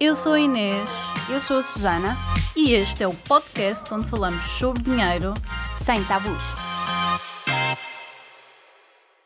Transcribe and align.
Eu 0.00 0.14
sou 0.16 0.32
a 0.34 0.40
Inês 0.40 0.88
Eu 1.30 1.40
sou 1.40 1.58
a 1.58 1.62
Susana, 1.62 2.16
e 2.56 2.72
este 2.72 3.02
é 3.02 3.08
o 3.08 3.14
podcast 3.14 3.92
onde 3.92 4.08
falamos 4.08 4.42
sobre 4.42 4.82
dinheiro. 4.82 5.34
sem 5.70 6.04
tabus. 6.04 6.38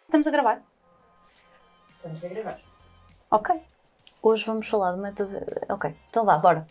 Estamos 0.05 0.27
a 0.27 0.31
gravar? 0.31 0.63
Estamos 1.97 2.25
a 2.25 2.29
gravar. 2.29 2.61
Ok, 3.31 3.61
Hoje 4.23 4.45
vamos 4.45 4.67
falar 4.69 4.93
de 4.93 4.99
metas. 4.99 5.31
Ok, 5.69 5.95
então 6.11 6.25
vá, 6.25 6.39
bora. 6.39 6.67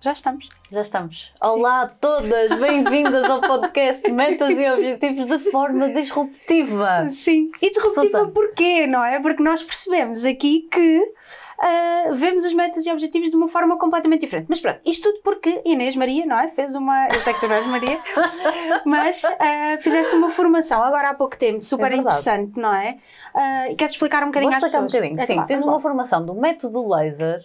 Já 0.00 0.12
estamos. 0.12 0.48
Já 0.70 0.82
estamos. 0.82 1.32
Olá 1.40 1.82
a 1.82 1.88
todas, 1.88 2.52
bem-vindas 2.60 3.24
ao 3.28 3.40
podcast 3.40 4.08
Metas 4.12 4.50
e 4.50 4.70
Objetivos 4.70 5.26
de 5.26 5.50
forma 5.50 5.88
disruptiva. 5.92 7.10
Sim. 7.10 7.50
E 7.60 7.70
disruptiva 7.70 8.28
porquê, 8.28 8.86
não 8.86 9.04
é? 9.04 9.18
Porque 9.20 9.42
nós 9.42 9.60
percebemos 9.62 10.24
aqui 10.24 10.68
que 10.70 11.12
ah, 11.60 12.10
vemos 12.12 12.44
as 12.44 12.52
metas 12.52 12.86
e 12.86 12.92
objetivos 12.92 13.28
de 13.30 13.34
uma 13.36 13.48
forma 13.48 13.76
completamente 13.76 14.20
diferente. 14.20 14.46
Mas 14.48 14.60
pronto, 14.60 14.78
isto 14.86 15.10
tudo 15.10 15.20
porque 15.24 15.60
Inês 15.64 15.96
Maria, 15.96 16.24
não 16.24 16.38
é? 16.38 16.46
Fez 16.48 16.76
uma. 16.76 17.08
Eu 17.08 17.20
sei 17.20 17.34
que 17.34 17.40
tu 17.40 17.48
não 17.48 17.56
és 17.56 17.66
Maria, 17.66 17.98
mas 18.86 19.24
ah, 19.24 19.78
fizeste 19.80 20.14
uma 20.14 20.30
formação 20.30 20.80
agora 20.80 21.10
há 21.10 21.14
pouco 21.14 21.36
tempo, 21.36 21.60
super 21.60 21.90
É 21.90 21.96
interessante, 21.96 22.56
não 22.60 22.72
é? 22.72 22.98
Ah, 23.34 23.68
e 23.70 23.74
queres 23.74 23.94
explicar 23.94 24.18
um 24.18 24.26
Vou 24.26 24.32
bocadinho 24.32 24.52
às 24.52 24.58
explicar 24.62 24.78
um 24.78 24.86
pessoas? 24.86 25.02
bocadinho. 25.02 25.14
Então 25.24 25.26
Sim, 25.26 25.40
vá, 25.40 25.46
fiz 25.48 25.66
uma 25.66 25.72
lá. 25.72 25.80
formação 25.80 26.24
do 26.24 26.34
método 26.34 26.88
laser 26.88 27.44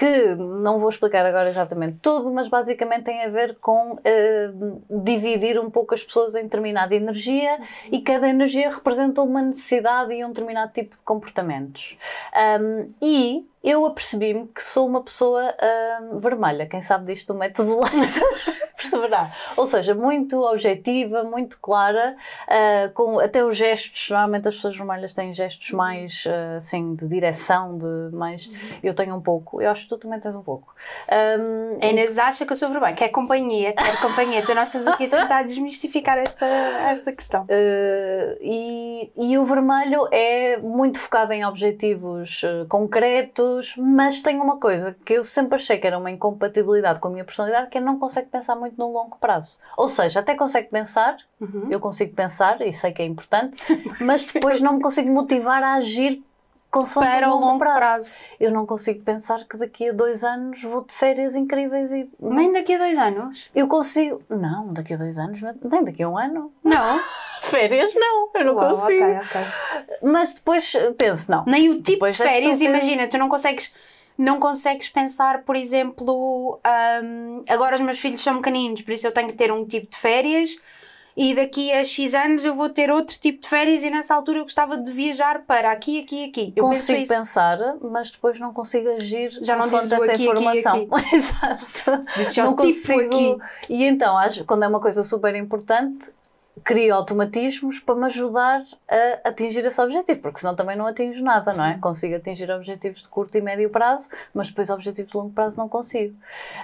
que 0.00 0.34
não 0.34 0.78
vou 0.78 0.88
explicar 0.88 1.26
agora 1.26 1.46
exatamente 1.46 1.98
tudo, 2.00 2.32
mas 2.32 2.48
basicamente 2.48 3.04
tem 3.04 3.22
a 3.22 3.28
ver 3.28 3.58
com 3.58 3.98
eh, 4.02 4.50
dividir 4.88 5.60
um 5.60 5.68
pouco 5.68 5.94
as 5.94 6.02
pessoas 6.02 6.34
em 6.34 6.44
determinada 6.44 6.94
energia 6.94 7.60
e 7.92 8.00
cada 8.00 8.26
energia 8.26 8.70
representa 8.70 9.20
uma 9.20 9.42
necessidade 9.42 10.14
e 10.14 10.24
um 10.24 10.28
determinado 10.28 10.72
tipo 10.72 10.96
de 10.96 11.02
comportamentos. 11.02 11.98
Ahm, 12.34 12.88
e 13.02 13.46
eu 13.62 13.84
apercebi-me 13.84 14.46
que 14.46 14.62
sou 14.62 14.86
uma 14.86 15.02
pessoa 15.02 15.54
ahm, 15.60 16.18
vermelha, 16.18 16.66
quem 16.66 16.80
sabe 16.80 17.12
disto 17.12 17.34
do 17.34 17.38
método 17.38 17.80
laser 17.80 18.24
Ou 19.56 19.66
seja, 19.66 19.94
muito 19.94 20.40
objetiva, 20.42 21.24
muito 21.24 21.58
clara, 21.60 22.16
ah, 22.48 22.90
com 22.94 23.18
até 23.18 23.44
os 23.44 23.56
gestos, 23.56 24.10
normalmente 24.10 24.48
as 24.48 24.54
pessoas 24.56 24.76
vermelhas 24.76 25.12
têm 25.12 25.32
gestos 25.32 25.70
mais 25.72 26.24
ah, 26.26 26.56
assim 26.56 26.94
de 26.94 27.06
direção, 27.06 27.78
de 27.78 28.16
mais. 28.16 28.50
Eu 28.82 28.94
tenho 28.94 29.14
um 29.14 29.20
pouco, 29.20 29.60
eu 29.60 29.70
acho 29.70 29.82
que 29.82 29.88
tu 29.88 29.98
também 29.98 30.20
tens 30.20 30.34
um 30.34 30.42
pouco. 30.42 30.74
Ahm, 31.08 31.78
A 31.82 31.86
Inês 31.86 32.18
acha 32.18 32.46
que 32.46 32.52
eu 32.52 32.56
sou 32.56 32.70
vermelha, 32.70 32.94
quer 32.94 33.08
companhia, 33.08 33.72
quer 33.72 34.00
companhia. 34.00 34.40
Então 34.40 34.54
nós 34.54 34.68
estamos 34.68 34.86
aqui 34.86 35.04
a 35.04 35.08
tentar 35.08 35.42
desmistificar 35.42 36.18
esta, 36.18 36.46
esta 36.46 37.12
questão. 37.12 37.42
Uh, 37.44 38.36
e, 38.40 39.12
e 39.16 39.38
o 39.38 39.44
vermelho 39.44 40.08
é 40.10 40.56
muito 40.58 40.98
focado 40.98 41.32
em 41.32 41.44
objetivos 41.44 42.42
uh, 42.42 42.66
concretos, 42.68 43.74
mas 43.76 44.20
tem 44.20 44.40
uma 44.40 44.58
coisa 44.58 44.96
que 45.04 45.14
eu 45.14 45.24
sempre 45.24 45.56
achei 45.56 45.78
que 45.78 45.86
era 45.86 45.98
uma 45.98 46.10
incompatibilidade 46.10 47.00
com 47.00 47.08
a 47.08 47.10
minha 47.10 47.24
personalidade, 47.24 47.70
que 47.70 47.78
é 47.78 47.80
não 47.80 47.98
consegue 47.98 48.28
pensar 48.28 48.56
muito 48.56 48.69
no 48.78 48.90
longo 48.92 49.16
prazo. 49.18 49.58
Ou 49.76 49.88
seja, 49.88 50.20
até 50.20 50.34
consegue 50.34 50.68
pensar, 50.68 51.16
Uhum. 51.40 51.68
eu 51.70 51.80
consigo 51.80 52.14
pensar 52.14 52.60
e 52.60 52.72
sei 52.72 52.92
que 52.92 53.02
é 53.02 53.04
importante, 53.06 53.62
mas 54.00 54.24
depois 54.24 54.60
não 54.60 54.74
me 54.74 54.80
consigo 54.82 55.08
motivar 55.10 55.62
a 55.62 55.74
agir 55.74 56.22
consoante 56.70 57.08
Para 57.10 57.28
o 57.28 57.32
longo, 57.32 57.46
longo 57.46 57.58
prazo. 57.58 57.78
prazo. 57.78 58.24
Eu 58.38 58.52
não 58.52 58.64
consigo 58.64 59.02
pensar 59.02 59.44
que 59.48 59.56
daqui 59.56 59.88
a 59.88 59.92
dois 59.92 60.22
anos 60.22 60.62
vou 60.62 60.84
de 60.84 60.92
férias 60.92 61.34
incríveis 61.34 61.90
e 61.90 62.08
Nem 62.20 62.52
daqui 62.52 62.74
a 62.74 62.78
dois 62.78 62.96
anos? 62.96 63.50
eu 63.54 63.66
consigo. 63.66 64.22
Não, 64.28 64.72
daqui 64.72 64.94
a 64.94 64.96
dois 64.96 65.18
anos, 65.18 65.40
nem 65.42 65.84
daqui 65.84 66.02
a 66.02 66.08
um 66.08 66.16
ano. 66.16 66.52
Não. 66.62 67.00
Férias 67.42 67.92
não, 67.94 68.28
eu 68.34 68.44
não 68.44 68.54
Uau, 68.54 68.76
consigo. 68.76 69.02
ok, 69.02 69.16
ok. 69.16 69.40
Mas 70.02 70.34
depois 70.34 70.72
penso, 70.98 71.30
não. 71.30 71.42
Nem 71.46 71.70
o 71.70 71.80
tipo 71.82 72.08
de 72.08 72.16
férias, 72.16 72.58
tu 72.58 72.64
imagina, 72.64 73.08
tu 73.08 73.16
não 73.18 73.28
consegues, 73.30 73.74
não 74.20 74.38
consegues 74.38 74.88
pensar, 74.88 75.44
por 75.44 75.56
exemplo, 75.56 76.60
hum, 77.02 77.42
agora 77.48 77.74
os 77.74 77.80
meus 77.80 77.98
filhos 77.98 78.20
são 78.20 78.36
pequeninos, 78.36 78.82
por 78.82 78.92
isso 78.92 79.06
eu 79.06 79.12
tenho 79.12 79.28
que 79.28 79.34
ter 79.34 79.50
um 79.50 79.64
tipo 79.64 79.90
de 79.90 79.96
férias 79.96 80.56
e 81.16 81.34
daqui 81.34 81.72
a 81.72 81.82
X 81.82 82.14
anos 82.14 82.44
eu 82.44 82.54
vou 82.54 82.68
ter 82.68 82.90
outro 82.90 83.18
tipo 83.18 83.40
de 83.40 83.48
férias 83.48 83.82
e 83.82 83.88
nessa 83.88 84.14
altura 84.14 84.38
eu 84.38 84.42
gostava 84.42 84.76
de 84.76 84.92
viajar 84.92 85.42
para 85.46 85.72
aqui, 85.72 86.00
aqui, 86.02 86.24
aqui. 86.28 86.52
Eu 86.54 86.64
consigo 86.64 86.98
penso 86.98 87.12
pensar, 87.14 87.58
mas 87.80 88.10
depois 88.10 88.38
não 88.38 88.52
consigo 88.52 88.90
agir 88.90 89.38
Já 89.42 89.56
não 89.56 89.68
dizes 89.68 89.90
essa 89.90 90.12
aqui, 90.12 90.28
aqui, 90.28 90.40
informação. 90.40 90.88
Exato. 91.12 92.04
Dizes 92.16 92.36
não 92.36 92.54
tipo 92.56 92.68
consigo. 92.68 93.00
aqui. 93.00 93.38
E 93.70 93.84
então, 93.84 94.18
acho, 94.18 94.44
quando 94.44 94.64
é 94.64 94.68
uma 94.68 94.80
coisa 94.80 95.02
super 95.02 95.34
importante, 95.34 96.10
crio 96.64 96.94
automatismos 96.94 97.80
para 97.80 97.94
me 97.94 98.06
ajudar 98.06 98.62
a 98.88 99.28
atingir 99.28 99.64
esse 99.64 99.80
objetivo, 99.80 100.20
porque 100.20 100.40
senão 100.40 100.54
também 100.54 100.76
não 100.76 100.86
atinjo 100.86 101.22
nada, 101.22 101.52
não 101.52 101.64
é? 101.64 101.78
Consigo 101.78 102.16
atingir 102.16 102.50
objetivos 102.50 103.02
de 103.02 103.08
curto 103.08 103.36
e 103.36 103.40
médio 103.40 103.70
prazo, 103.70 104.08
mas 104.34 104.48
depois 104.48 104.70
objetivos 104.70 105.10
de 105.10 105.16
longo 105.16 105.32
prazo 105.32 105.56
não 105.56 105.68
consigo. 105.68 106.14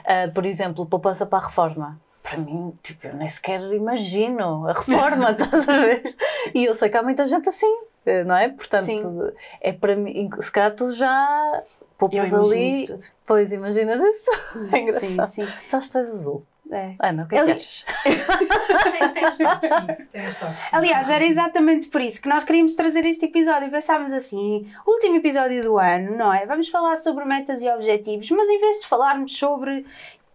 Ah, 0.04 0.30
por 0.32 0.44
exemplo, 0.46 0.86
poupança 0.86 1.26
para 1.26 1.44
a 1.44 1.46
reforma. 1.46 2.00
Para 2.22 2.38
mim, 2.38 2.72
tipo, 2.82 3.06
eu 3.06 3.14
nem 3.14 3.28
sequer 3.28 3.60
imagino 3.72 4.66
a 4.68 4.72
reforma, 4.72 5.30
estás 5.38 5.68
a 5.68 5.78
ver? 5.78 6.16
E 6.54 6.64
eu 6.64 6.74
sei 6.74 6.88
que 6.88 6.96
há 6.96 7.02
muita 7.02 7.26
gente 7.26 7.48
assim, 7.48 7.72
eh, 8.04 8.24
não 8.24 8.36
é? 8.36 8.48
Portanto, 8.48 8.84
Sim. 8.84 9.32
é 9.60 9.72
para 9.72 9.94
mim, 9.94 10.28
se 10.40 10.50
calhar 10.50 10.74
tu 10.74 10.92
já 10.92 11.62
poupas 11.96 12.34
ali. 12.34 12.68
isso 12.68 12.94
tudo. 12.94 13.04
Pois, 13.24 13.52
imaginas 13.52 14.02
isso? 14.02 14.30
É 14.74 14.78
engraçado. 14.78 15.26
Sim, 15.28 15.44
sim. 15.46 15.52
Tu 15.70 15.76
és 15.76 15.96
azul? 15.96 16.44
É. 16.70 16.94
Ana, 16.98 17.22
o 17.24 17.28
que 17.28 17.36
é 17.36 17.38
que 17.38 17.42
Ali- 17.44 17.52
achas? 17.52 17.84
Tem, 18.92 19.08
tem 19.12 19.28
os 19.28 19.38
toques, 19.38 19.70
sim. 19.70 20.56
Aliás, 20.72 21.08
era 21.08 21.24
exatamente 21.24 21.88
por 21.88 22.00
isso 22.00 22.20
que 22.20 22.28
nós 22.28 22.42
queríamos 22.44 22.74
trazer 22.74 23.04
este 23.06 23.26
episódio. 23.26 23.70
Pensávamos 23.70 24.12
assim, 24.12 24.66
último 24.86 25.16
episódio 25.16 25.62
do 25.62 25.78
ano, 25.78 26.16
não 26.16 26.32
é? 26.32 26.44
Vamos 26.46 26.68
falar 26.68 26.96
sobre 26.96 27.24
metas 27.24 27.60
e 27.62 27.68
objetivos, 27.68 28.28
mas 28.30 28.48
em 28.48 28.60
vez 28.60 28.80
de 28.80 28.86
falarmos 28.88 29.36
sobre. 29.36 29.84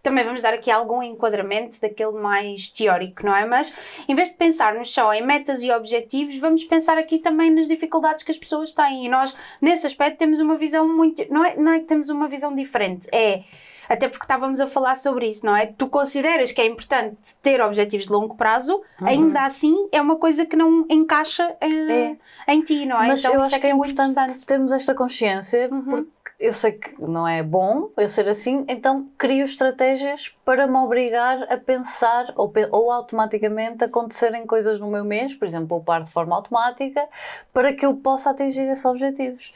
Também 0.02 0.24
vamos 0.24 0.42
dar 0.42 0.52
aqui 0.52 0.68
algum 0.68 1.00
enquadramento 1.00 1.80
daquele 1.80 2.10
mais 2.12 2.68
teórico, 2.72 3.24
não 3.24 3.36
é? 3.36 3.44
Mas 3.46 3.76
em 4.08 4.14
vez 4.16 4.30
de 4.30 4.34
pensarmos 4.36 4.92
só 4.92 5.12
em 5.14 5.24
metas 5.24 5.62
e 5.62 5.70
objetivos, 5.70 6.36
vamos 6.38 6.64
pensar 6.64 6.98
aqui 6.98 7.18
também 7.18 7.50
nas 7.52 7.68
dificuldades 7.68 8.24
que 8.24 8.32
as 8.32 8.36
pessoas 8.38 8.72
têm. 8.72 9.06
E 9.06 9.08
nós, 9.08 9.32
nesse 9.60 9.86
aspecto, 9.86 10.18
temos 10.18 10.40
uma 10.40 10.56
visão 10.56 10.88
muito. 10.88 11.24
Não 11.32 11.44
é, 11.44 11.54
não 11.56 11.72
é 11.72 11.78
que 11.78 11.84
temos 11.86 12.08
uma 12.08 12.26
visão 12.26 12.52
diferente, 12.54 13.06
é. 13.12 13.44
Até 13.92 14.08
porque 14.08 14.24
estávamos 14.24 14.58
a 14.60 14.66
falar 14.66 14.96
sobre 14.96 15.26
isso, 15.28 15.44
não 15.44 15.54
é? 15.54 15.66
Tu 15.66 15.86
consideras 15.88 16.50
que 16.52 16.60
é 16.60 16.66
importante 16.66 17.34
ter 17.42 17.60
objetivos 17.60 18.06
de 18.06 18.12
longo 18.12 18.34
prazo, 18.36 18.80
Uhum. 19.00 19.06
ainda 19.08 19.44
assim 19.44 19.88
é 19.92 20.00
uma 20.00 20.16
coisa 20.16 20.46
que 20.46 20.56
não 20.56 20.86
encaixa 20.88 21.54
eh, 21.60 22.16
em 22.48 22.62
ti, 22.62 22.86
não 22.86 22.96
é? 23.02 23.08
Mas 23.08 23.20
então 23.20 23.34
eu 23.34 23.40
acho 23.42 23.54
é 23.54 23.58
que 23.58 23.66
é 23.66 23.74
muito 23.74 23.90
importante 23.92 24.12
interessante. 24.12 24.46
termos 24.46 24.72
esta 24.72 24.94
consciência, 24.94 25.68
Uhum. 25.70 25.82
porque 25.84 26.21
eu 26.42 26.52
sei 26.52 26.72
que 26.72 27.00
não 27.00 27.26
é 27.26 27.42
bom 27.42 27.88
eu 27.96 28.08
ser 28.08 28.28
assim, 28.28 28.64
então 28.68 29.08
crio 29.16 29.44
estratégias 29.44 30.34
para 30.44 30.66
me 30.66 30.76
obrigar 30.76 31.42
a 31.50 31.56
pensar 31.56 32.32
ou, 32.36 32.52
ou 32.70 32.90
automaticamente 32.90 33.84
acontecerem 33.84 34.46
coisas 34.46 34.78
no 34.80 34.88
meu 34.88 35.04
mês, 35.04 35.34
por 35.34 35.46
exemplo, 35.46 35.68
poupar 35.68 36.02
de 36.02 36.10
forma 36.10 36.34
automática, 36.34 37.06
para 37.52 37.72
que 37.72 37.86
eu 37.86 37.94
possa 37.94 38.30
atingir 38.30 38.62
esses 38.68 38.84
objetivos. 38.84 39.52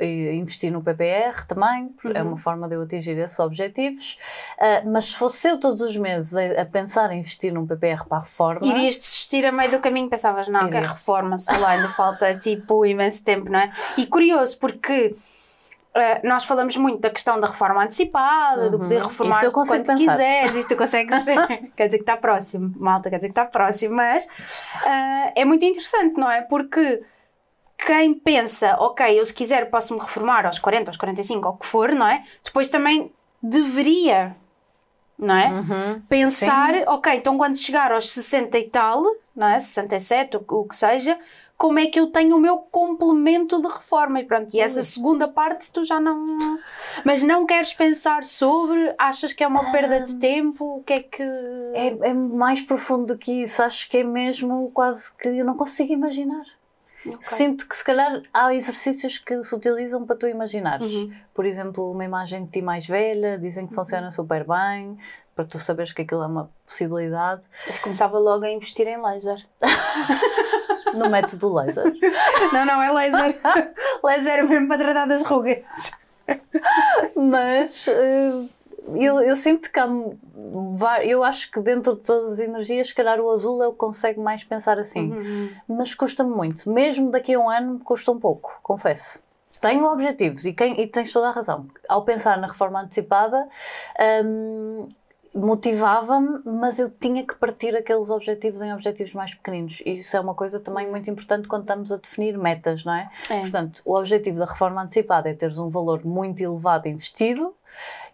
Investir 0.00 0.72
no 0.72 0.82
PPR 0.82 1.46
também, 1.46 1.94
é 2.14 2.22
Uhum. 2.22 2.28
uma 2.28 2.36
forma 2.38 2.68
de 2.68 2.74
eu 2.74 2.82
atingir 2.82 3.16
esses 3.18 3.38
objetivos. 3.38 4.18
Ah, 4.58 4.82
mas 4.84 5.06
se 5.06 5.16
fosse 5.16 5.48
eu 5.48 5.58
todos 5.58 5.80
os 5.80 5.96
meses 5.96 6.34
a, 6.36 6.62
a 6.62 6.64
pensar 6.66 7.10
em 7.12 7.20
investir 7.20 7.52
num 7.52 7.66
PPR 7.66 8.04
para 8.08 8.18
a 8.18 8.20
reforma. 8.20 8.66
Irias 8.66 8.96
desistir 8.96 9.44
a 9.46 9.52
meio 9.52 9.70
do 9.70 9.78
caminho, 9.80 10.08
pensavas, 10.08 10.48
não, 10.48 10.60
Iria. 10.68 10.72
quero 10.80 10.88
reforma, 10.92 11.36
sei 11.38 11.58
lá, 11.58 11.70
ainda 11.70 11.88
falta 11.90 12.38
tipo 12.38 12.84
imenso 12.86 13.22
tempo, 13.24 13.50
não 13.50 13.58
é? 13.60 13.72
E 13.96 14.06
curioso, 14.06 14.58
porque 14.58 15.14
eh, 15.94 16.20
nós 16.26 16.44
falamos 16.44 16.76
muito 16.76 17.00
da 17.00 17.10
questão 17.10 17.38
da 17.40 17.46
reforma 17.48 17.82
antecipada, 17.84 18.68
do 18.70 18.76
Uhum. 18.76 18.82
poder 18.84 19.02
reformar 19.02 19.36
Isso 19.38 19.46
eu 19.46 19.52
quando 19.52 19.68
pensar. 19.86 19.94
quiseres, 19.96 20.54
isso 20.56 20.68
tu 20.68 20.76
consegues, 20.76 21.24
quer 21.76 21.86
dizer 21.86 21.98
que 21.98 22.02
está 22.02 22.16
próximo, 22.16 22.72
malta, 22.76 23.10
quer 23.10 23.16
dizer 23.16 23.28
que 23.28 23.32
está 23.32 23.44
próximo, 23.44 23.94
mas 23.96 24.26
eh, 24.86 25.32
é 25.40 25.44
muito 25.44 25.64
interessante, 25.64 26.18
não 26.18 26.30
é? 26.30 26.42
Porque 26.42 27.02
quem 27.86 28.14
pensa, 28.14 28.76
ok, 28.80 29.18
eu 29.18 29.24
se 29.24 29.32
quiser 29.32 29.70
posso-me 29.70 30.00
reformar 30.00 30.44
aos 30.46 30.58
40, 30.58 30.90
aos 30.90 30.96
45, 30.96 31.46
ou 31.48 31.54
o 31.54 31.56
que 31.58 31.66
for, 31.66 31.92
não 31.92 32.06
é? 32.06 32.22
Depois 32.44 32.68
também 32.68 33.12
deveria, 33.42 34.34
não 35.18 35.34
é? 35.36 35.48
Uhum. 35.48 36.02
pensar, 36.08 36.72
ok, 36.86 37.14
então 37.14 37.36
quando 37.38 37.56
chegar 37.56 37.92
aos 37.92 38.10
60 38.10 38.58
e 38.58 38.68
tal, 38.68 39.02
não 39.34 39.46
é? 39.48 39.58
67, 39.60 40.36
o, 40.36 40.44
o 40.48 40.64
que 40.68 40.74
seja, 40.74 41.18
como 41.58 41.80
é 41.80 41.86
que 41.86 41.98
eu 41.98 42.06
tenho 42.06 42.36
o 42.36 42.40
meu 42.40 42.58
complemento 42.58 43.60
de 43.60 43.66
reforma? 43.66 44.20
E 44.20 44.24
pronto, 44.24 44.54
e 44.54 44.60
essa 44.60 44.80
segunda 44.80 45.26
parte 45.26 45.72
tu 45.72 45.84
já 45.84 45.98
não. 45.98 46.56
Mas 47.04 47.24
não 47.24 47.44
queres 47.44 47.74
pensar 47.74 48.22
sobre, 48.22 48.94
achas 48.96 49.32
que 49.32 49.42
é 49.42 49.46
uma 49.46 49.72
perda 49.72 50.00
de 50.00 50.14
tempo? 50.14 50.78
O 50.78 50.84
que 50.84 50.92
é 50.92 51.00
que. 51.00 51.22
É, 51.74 52.10
é 52.10 52.14
mais 52.14 52.62
profundo 52.62 53.06
do 53.06 53.18
que 53.18 53.42
isso. 53.42 53.60
Acho 53.60 53.90
que 53.90 53.98
é 53.98 54.04
mesmo 54.04 54.70
quase 54.72 55.12
que 55.16 55.26
eu 55.26 55.44
não 55.44 55.56
consigo 55.56 55.92
imaginar. 55.92 56.46
Ok. 57.04 57.18
Sinto 57.20 57.68
que 57.68 57.76
se 57.76 57.84
calhar 57.84 58.22
há 58.32 58.54
exercícios 58.54 59.18
que 59.18 59.42
se 59.42 59.54
utilizam 59.54 60.06
para 60.06 60.14
tu 60.14 60.28
imaginares. 60.28 60.92
Uhum. 60.92 61.12
Por 61.34 61.44
exemplo, 61.44 61.90
uma 61.90 62.04
imagem 62.04 62.44
de 62.44 62.52
ti 62.52 62.62
mais 62.62 62.86
velha, 62.86 63.36
dizem 63.36 63.66
que 63.66 63.74
funciona 63.74 64.12
super 64.12 64.44
bem, 64.46 64.96
para 65.34 65.44
tu 65.44 65.58
saberes 65.58 65.92
que 65.92 66.02
aquilo 66.02 66.22
é 66.22 66.26
uma 66.26 66.50
possibilidade. 66.64 67.42
Eu 67.66 67.74
começava 67.80 68.18
logo 68.18 68.44
a 68.44 68.50
investir 68.50 68.86
em 68.86 69.00
laser. 69.00 69.44
No 70.94 71.10
método 71.10 71.52
laser. 71.54 71.92
Não, 72.52 72.64
não, 72.64 72.82
é 72.82 72.90
laser. 72.92 73.40
laser 74.02 74.48
mesmo 74.48 74.68
para 74.68 74.78
tratar 74.78 75.06
das 75.06 75.22
rugas. 75.22 75.92
Mas 77.14 77.88
eh, 77.88 78.48
eu, 78.94 79.20
eu 79.20 79.36
sinto 79.36 79.70
que 79.70 79.78
há. 79.78 79.88
Eu 81.04 81.24
acho 81.24 81.50
que 81.50 81.60
dentro 81.60 81.94
de 81.94 82.00
todas 82.00 82.34
as 82.34 82.38
energias, 82.38 82.88
se 82.88 82.94
calhar 82.94 83.20
o 83.20 83.30
azul 83.30 83.62
eu 83.62 83.72
consigo 83.72 84.22
mais 84.22 84.44
pensar 84.44 84.78
assim. 84.78 85.10
Uhum. 85.10 85.50
Mas 85.68 85.94
custa-me 85.94 86.30
muito. 86.30 86.70
Mesmo 86.70 87.10
daqui 87.10 87.34
a 87.34 87.40
um 87.40 87.48
ano, 87.48 87.78
custa 87.80 88.10
um 88.12 88.18
pouco, 88.18 88.58
confesso. 88.62 89.20
Tenho 89.60 89.84
objetivos 89.86 90.44
e, 90.44 90.52
quem, 90.52 90.80
e 90.80 90.86
tens 90.86 91.12
toda 91.12 91.28
a 91.28 91.32
razão. 91.32 91.66
Ao 91.88 92.02
pensar 92.02 92.38
na 92.38 92.46
reforma 92.46 92.80
antecipada, 92.80 93.48
hum, 94.24 94.88
motivava-me, 95.34 96.40
mas 96.44 96.78
eu 96.78 96.90
tinha 96.90 97.26
que 97.26 97.34
partir 97.34 97.76
aqueles 97.76 98.10
objetivos 98.10 98.62
em 98.62 98.72
objetivos 98.72 99.12
mais 99.12 99.34
pequeninos. 99.34 99.82
E 99.84 99.98
isso 99.98 100.16
é 100.16 100.20
uma 100.20 100.34
coisa 100.34 100.60
também 100.60 100.88
muito 100.88 101.08
importante 101.10 101.48
quando 101.48 101.62
estamos 101.62 101.92
a 101.92 101.96
definir 101.96 102.36
metas, 102.38 102.84
não 102.84 102.94
é? 102.94 103.10
É. 103.30 103.40
Portanto, 103.40 103.82
o 103.84 103.96
objetivo 103.96 104.38
da 104.38 104.46
reforma 104.46 104.82
antecipada 104.82 105.28
é 105.28 105.34
teres 105.34 105.58
um 105.58 105.68
valor 105.68 106.04
muito 106.04 106.40
elevado 106.40 106.88
investido. 106.88 107.54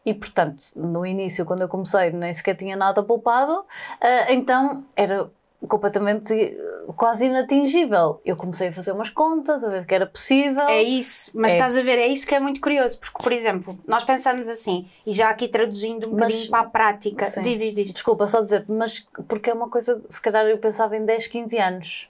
E, 0.05 0.13
portanto, 0.13 0.63
no 0.77 1.07
início, 1.07 1.47
quando 1.47 1.63
eu 1.63 1.69
comecei, 1.69 2.11
nem 2.11 2.33
sequer 2.33 2.55
tinha 2.57 2.77
nada 2.77 3.03
poupado, 3.03 3.65
ah, 4.01 4.33
então 4.33 4.85
era 4.95 5.31
completamente 5.69 6.33
eh, 6.35 6.57
quase 6.97 7.27
inatingível. 7.27 8.21
Eu 8.25 8.37
comecei 8.37 8.69
a 8.69 8.73
fazer 8.73 8.93
umas 8.93 9.11
contas, 9.11 9.65
a 9.65 9.69
ver 9.69 9.87
que 9.87 9.95
era 9.95 10.07
possível. 10.07 10.67
É 10.69 10.83
isso, 10.83 11.31
mas 11.35 11.53
É. 11.53 11.55
estás 11.57 11.77
a 11.77 11.83
ver, 11.83 11.99
é 11.99 12.07
isso 12.07 12.27
que 12.27 12.35
é 12.35 12.41
muito 12.41 12.61
curioso, 12.61 12.99
porque, 12.99 13.23
por 13.23 13.33
exemplo, 13.33 13.79
nós 13.87 14.05
pensamos 14.05 14.49
assim, 14.49 14.87
e 15.07 15.13
já 15.13 15.31
aqui 15.31 15.49
traduzindo 15.49 16.09
um 16.09 16.13
Mas- 16.13 16.21
bocadinho 16.33 16.51
para 16.51 16.61
a 16.61 16.65
prática, 16.71 17.25
Sim. 17.27 17.43
diz, 17.43 17.59
diz, 17.59 17.75
diz. 17.75 17.93
Desculpa, 17.93 18.27
só 18.27 18.41
dizer, 18.43 18.65
mas 18.69 19.07
porque 19.29 19.51
é 19.51 19.55
uma 19.55 19.69
coisa, 19.69 20.03
se 20.09 20.21
calhar 20.21 20.45
eu 20.47 20.59
pensava 20.59 20.97
em 20.97 21.05
10, 21.05 21.27
15 21.27 21.59
anos. 21.59 22.09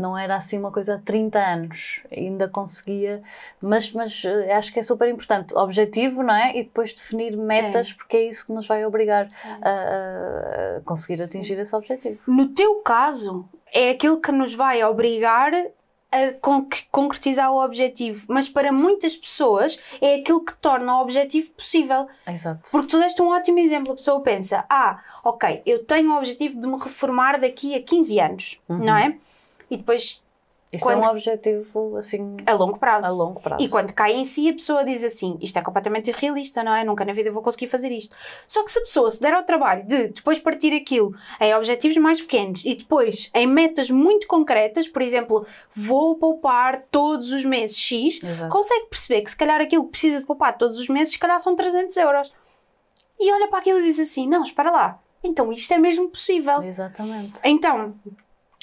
Não 0.00 0.16
era 0.16 0.34
assim 0.36 0.58
uma 0.58 0.70
coisa 0.72 0.96
de 0.96 1.02
30 1.04 1.38
anos. 1.38 2.00
Ainda 2.10 2.48
conseguia. 2.48 3.22
Mas, 3.60 3.92
mas 3.92 4.22
eh, 4.24 4.52
acho 4.54 4.72
que 4.72 4.80
é 4.80 4.82
super 4.82 5.08
importante. 5.08 5.54
Objetivo, 5.54 6.22
não 6.22 6.34
é? 6.34 6.56
E 6.56 6.62
depois 6.64 6.92
definir 6.92 7.36
metas, 7.36 7.92
porque 7.92 8.16
é 8.16 8.28
isso 8.28 8.46
que 8.46 8.52
nos 8.52 8.66
vai 8.66 8.84
obrigar 8.86 9.28
a, 9.62 10.78
a 10.78 10.80
conseguir 10.84 11.22
atingir 11.22 11.58
esse 11.58 11.74
objetivo. 11.74 12.18
No 12.26 12.48
teu 12.48 12.76
caso, 12.76 13.48
é 13.72 13.90
aquilo 13.90 14.20
que 14.20 14.32
nos 14.32 14.54
vai 14.54 14.82
obrigar 14.84 15.52
a 16.12 16.32
con- 16.40 16.66
concretizar 16.90 17.52
o 17.52 17.62
objetivo, 17.64 18.26
mas 18.28 18.48
para 18.48 18.72
muitas 18.72 19.14
pessoas 19.14 19.78
é 20.00 20.16
aquilo 20.16 20.44
que 20.44 20.56
torna 20.56 20.96
o 20.98 21.02
objetivo 21.02 21.52
possível. 21.52 22.08
Exato. 22.26 22.68
Porque 22.72 22.88
tu 22.88 22.98
deste 22.98 23.22
um 23.22 23.28
ótimo 23.28 23.60
exemplo. 23.60 23.92
A 23.92 23.96
pessoa 23.96 24.20
pensa: 24.20 24.64
ah, 24.68 25.00
ok, 25.22 25.62
eu 25.64 25.84
tenho 25.84 26.10
o 26.12 26.16
objetivo 26.18 26.58
de 26.60 26.66
me 26.66 26.76
reformar 26.78 27.38
daqui 27.38 27.76
a 27.76 27.82
15 27.82 28.18
anos, 28.20 28.60
não 28.68 28.96
é? 28.96 29.16
E 29.70 29.76
depois 29.76 30.22
Isso 30.72 30.84
Quando- 30.84 31.04
é 31.04 31.08
um 31.08 31.10
objetivo, 31.10 31.96
assim, 31.96 32.36
a 32.46 32.52
longo 32.52 32.78
prazo. 32.78 33.08
a 33.08 33.10
longo 33.10 33.40
prazo. 33.40 33.60
E 33.60 33.68
quando 33.68 33.92
cai 33.92 34.12
em 34.12 34.24
si, 34.24 34.48
a 34.48 34.52
pessoa 34.52 34.84
diz 34.84 35.02
assim: 35.02 35.36
isto 35.40 35.58
é 35.58 35.62
completamente 35.62 36.10
irrealista, 36.10 36.62
não 36.62 36.72
é? 36.72 36.84
Nunca 36.84 37.04
na 37.04 37.12
vida 37.12 37.32
vou 37.32 37.42
conseguir 37.42 37.66
fazer 37.66 37.90
isto. 37.90 38.14
Só 38.46 38.62
que 38.62 38.70
se 38.70 38.78
a 38.78 38.82
pessoa 38.82 39.10
se 39.10 39.20
der 39.20 39.34
ao 39.34 39.42
trabalho 39.42 39.84
de 39.84 40.08
depois 40.10 40.38
partir 40.38 40.72
aquilo 40.72 41.12
em 41.40 41.52
objetivos 41.56 41.96
mais 41.96 42.20
pequenos 42.20 42.62
e 42.64 42.76
depois 42.76 43.32
em 43.34 43.48
metas 43.48 43.90
muito 43.90 44.28
concretas, 44.28 44.86
por 44.86 45.02
exemplo, 45.02 45.44
vou 45.74 46.14
poupar 46.14 46.84
todos 46.88 47.32
os 47.32 47.44
meses 47.44 47.76
X, 47.76 48.22
Exato. 48.22 48.52
consegue 48.52 48.86
perceber 48.86 49.22
que 49.22 49.30
se 49.32 49.36
calhar 49.36 49.60
aquilo 49.60 49.82
que 49.86 49.90
precisa 49.90 50.18
de 50.20 50.24
poupar 50.24 50.56
todos 50.56 50.78
os 50.78 50.88
meses, 50.88 51.14
se 51.14 51.18
calhar 51.18 51.40
são 51.40 51.56
300 51.56 51.96
euros. 51.96 52.32
E 53.18 53.32
olha 53.32 53.48
para 53.48 53.58
aquilo 53.58 53.80
e 53.80 53.82
diz 53.82 53.98
assim: 53.98 54.28
não, 54.28 54.44
espera 54.44 54.70
lá, 54.70 55.00
então 55.24 55.50
isto 55.52 55.74
é 55.74 55.78
mesmo 55.78 56.08
possível. 56.08 56.62
Exatamente. 56.62 57.32
Então, 57.42 57.92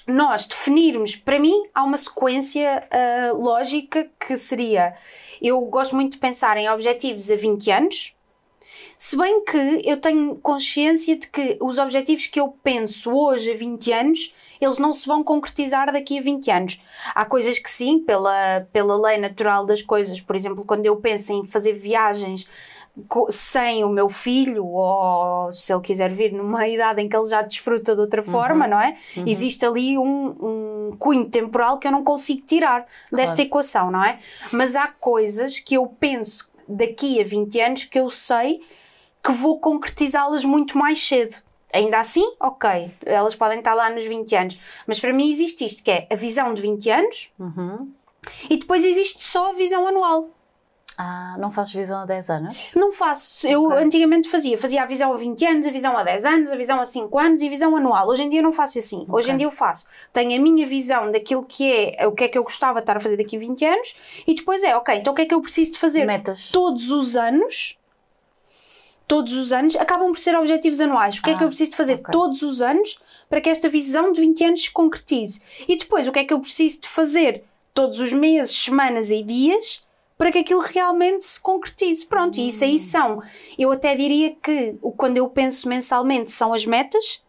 nós 0.07 0.45
definirmos, 0.45 1.15
para 1.15 1.37
mim, 1.37 1.67
há 1.73 1.83
uma 1.83 1.97
sequência 1.97 2.87
ah, 2.89 3.33
lógica 3.33 4.09
que 4.19 4.37
seria: 4.37 4.95
eu 5.41 5.59
gosto 5.65 5.95
muito 5.95 6.13
de 6.13 6.17
pensar 6.17 6.57
em 6.57 6.69
objetivos 6.69 7.29
a 7.29 7.35
20 7.35 7.71
anos, 7.71 8.17
se 8.97 9.15
bem 9.15 9.43
que 9.43 9.81
eu 9.85 10.01
tenho 10.01 10.35
consciência 10.37 11.15
de 11.15 11.27
que 11.27 11.55
os 11.61 11.77
objetivos 11.77 12.25
que 12.25 12.39
eu 12.39 12.47
penso 12.63 13.11
hoje 13.11 13.51
a 13.51 13.55
20 13.55 13.91
anos, 13.93 14.33
eles 14.59 14.79
não 14.79 14.91
se 14.91 15.05
vão 15.05 15.23
concretizar 15.23 15.93
daqui 15.93 16.17
a 16.17 16.21
20 16.21 16.49
anos. 16.49 16.81
Há 17.13 17.23
coisas 17.23 17.59
que 17.59 17.69
sim, 17.69 17.99
pela, 17.99 18.67
pela 18.73 18.99
lei 18.99 19.19
natural 19.19 19.67
das 19.67 19.83
coisas, 19.83 20.19
por 20.19 20.35
exemplo, 20.35 20.65
quando 20.65 20.87
eu 20.87 20.95
penso 20.95 21.31
em 21.31 21.45
fazer 21.45 21.73
viagens 21.73 22.47
sem 23.29 23.83
o 23.83 23.89
meu 23.89 24.09
filho, 24.09 24.65
ou 24.65 25.51
se 25.51 25.71
ele 25.71 25.81
quiser 25.81 26.11
vir 26.11 26.31
numa 26.33 26.65
idade 26.69 27.01
em 27.01 27.07
que 27.09 27.15
ele 27.15 27.29
já 27.29 27.41
desfruta 27.41 27.93
de 27.95 28.01
outra 28.01 28.23
forma, 28.23 28.67
não 28.67 28.79
é? 28.79 28.95
Existe 29.25 29.65
ali 29.65 29.97
um, 29.97 30.89
um 30.91 30.95
cunho 30.97 31.25
temporal 31.29 31.77
que 31.77 31.87
eu 31.87 31.91
não 31.91 32.03
consigo 32.03 32.41
tirar 32.45 32.85
desta 33.11 33.35
Claro. 33.35 33.41
equação, 33.41 33.91
não 33.91 34.03
é? 34.03 34.19
Mas 34.51 34.75
há 34.75 34.87
coisas 34.87 35.59
que 35.59 35.75
eu 35.75 35.85
penso 35.87 36.49
daqui 36.67 37.21
a 37.21 37.23
20 37.23 37.59
anos 37.61 37.83
que 37.83 37.99
eu 37.99 38.09
sei 38.09 38.61
que 39.23 39.31
vou 39.31 39.59
concretizá-las 39.59 40.43
muito 40.45 40.77
mais 40.77 41.01
cedo. 41.05 41.35
Ainda 41.73 41.99
assim, 41.99 42.25
ok, 42.39 42.91
elas 43.05 43.35
podem 43.35 43.59
estar 43.59 43.73
lá 43.73 43.89
nos 43.89 44.05
20 44.05 44.35
anos, 44.35 44.59
mas 44.87 44.99
para 44.99 45.11
mim 45.11 45.29
existe 45.29 45.65
isto, 45.65 45.83
que 45.83 45.91
é 45.91 46.07
a 46.09 46.15
visão 46.15 46.53
de 46.53 46.61
20 46.61 46.89
anos 46.89 47.31
Uhum. 47.37 47.91
e 48.49 48.55
depois 48.57 48.83
existe 48.85 49.21
só 49.23 49.49
a 49.51 49.53
visão 49.53 49.85
anual. 49.85 50.29
Ah, 50.99 51.35
não 51.37 51.51
fazes 51.51 51.73
visão 51.73 51.99
a 52.01 52.05
10 52.05 52.29
anos? 52.31 52.69
Não 52.75 52.91
faço. 52.91 53.47
Eu 53.47 53.71
antigamente 53.71 54.27
fazia. 54.27 54.57
Fazia 54.57 54.81
a 54.81 54.85
visão 54.87 55.13
a 55.13 55.17
20 55.17 55.45
anos, 55.45 55.67
a 55.67 55.69
visão 55.71 55.95
a 55.95 56.03
10 56.03 56.25
anos, 56.25 56.51
a 56.51 56.55
visão 56.55 56.79
a 56.81 56.85
5 56.85 57.19
anos 57.19 57.41
e 57.43 57.45
a 57.47 57.49
visão 57.51 57.75
anual. 57.75 58.07
Hoje 58.07 58.23
em 58.23 58.29
dia 58.29 58.41
não 58.41 58.51
faço 58.51 58.79
assim. 58.79 59.05
Hoje 59.07 59.31
em 59.31 59.37
dia 59.37 59.45
eu 59.45 59.51
faço. 59.51 59.87
Tenho 60.11 60.35
a 60.39 60.41
minha 60.41 60.65
visão 60.65 61.11
daquilo 61.11 61.43
que 61.43 61.71
é, 61.71 62.07
o 62.07 62.13
que 62.13 62.23
é 62.23 62.27
que 62.27 62.35
eu 62.37 62.41
gostava 62.43 62.79
de 62.79 62.83
estar 62.83 62.97
a 62.97 62.99
fazer 62.99 63.15
daqui 63.15 63.35
a 63.35 63.39
20 63.39 63.63
anos 63.65 63.95
e 64.25 64.33
depois 64.33 64.63
é, 64.63 64.75
ok, 64.75 64.95
então 64.95 65.13
o 65.13 65.15
que 65.15 65.21
é 65.21 65.25
que 65.27 65.35
eu 65.35 65.41
preciso 65.41 65.73
de 65.73 65.77
fazer 65.79 66.03
Metas. 66.03 66.49
todos 66.51 66.89
os 66.89 67.15
anos? 67.15 67.77
Todos 69.07 69.33
os 69.33 69.53
anos 69.53 69.75
acabam 69.77 70.07
por 70.11 70.17
ser 70.19 70.35
objetivos 70.35 70.81
anuais. 70.81 71.17
O 71.19 71.21
que 71.21 71.29
é 71.29 71.33
que 71.35 71.39
Ah, 71.41 71.45
eu 71.45 71.47
preciso 71.47 71.71
de 71.71 71.77
fazer 71.77 71.93
ok. 71.93 72.05
todos 72.11 72.41
os 72.41 72.61
anos 72.61 72.99
para 73.29 73.39
que 73.39 73.49
esta 73.49 73.69
visão 73.69 74.11
de 74.11 74.19
20 74.19 74.43
anos 74.43 74.63
se 74.63 74.71
concretize? 74.71 75.41
E 75.67 75.77
depois, 75.77 76.07
o 76.07 76.11
que 76.11 76.19
é 76.19 76.25
que 76.25 76.33
eu 76.33 76.39
preciso 76.41 76.81
de 76.81 76.89
fazer 76.89 77.43
todos 77.73 77.99
os 78.01 78.11
meses, 78.11 78.53
semanas 78.53 79.09
e 79.11 79.21
dias 79.23 79.85
para 80.17 80.31
que 80.31 80.39
aquilo 80.39 80.61
realmente 80.61 81.25
se 81.25 81.39
concretize? 81.39 82.05
Pronto, 82.05 82.37
e 82.39 82.47
isso 82.47 82.63
Hum. 82.63 82.67
aí 82.67 82.79
são. 82.79 83.21
Eu 83.57 83.71
até 83.71 83.95
diria 83.95 84.35
que 84.35 84.75
quando 84.97 85.17
eu 85.17 85.29
penso 85.29 85.67
mensalmente 85.69 86.31
são 86.31 86.53
as 86.53 86.65
metas 86.65 87.23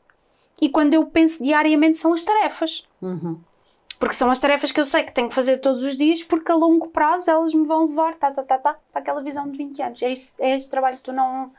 e 0.60 0.68
quando 0.68 0.94
eu 0.94 1.06
penso 1.06 1.42
diariamente 1.42 1.98
são 1.98 2.12
as 2.12 2.22
tarefas. 2.22 2.84
Uhum. 3.00 3.38
Porque 3.98 4.14
são 4.14 4.30
as 4.30 4.38
tarefas 4.38 4.70
que 4.70 4.80
eu 4.80 4.84
sei 4.86 5.02
que 5.02 5.12
tenho 5.12 5.28
que 5.28 5.34
fazer 5.34 5.56
todos 5.58 5.82
os 5.82 5.96
dias, 5.96 6.22
porque 6.22 6.52
a 6.52 6.54
longo 6.54 6.88
prazo 6.88 7.30
elas 7.30 7.52
me 7.52 7.66
vão 7.66 7.86
levar 7.86 8.14
tá, 8.14 8.30
tá, 8.30 8.42
tá, 8.44 8.56
tá, 8.56 8.76
para 8.92 9.00
aquela 9.02 9.20
visão 9.20 9.50
de 9.50 9.58
20 9.58 9.82
anos. 9.82 10.02
É 10.02 10.12
este, 10.12 10.32
é 10.38 10.56
este 10.56 10.70
trabalho 10.70 10.96
que 10.98 11.02
tu 11.02 11.12
não. 11.12 11.50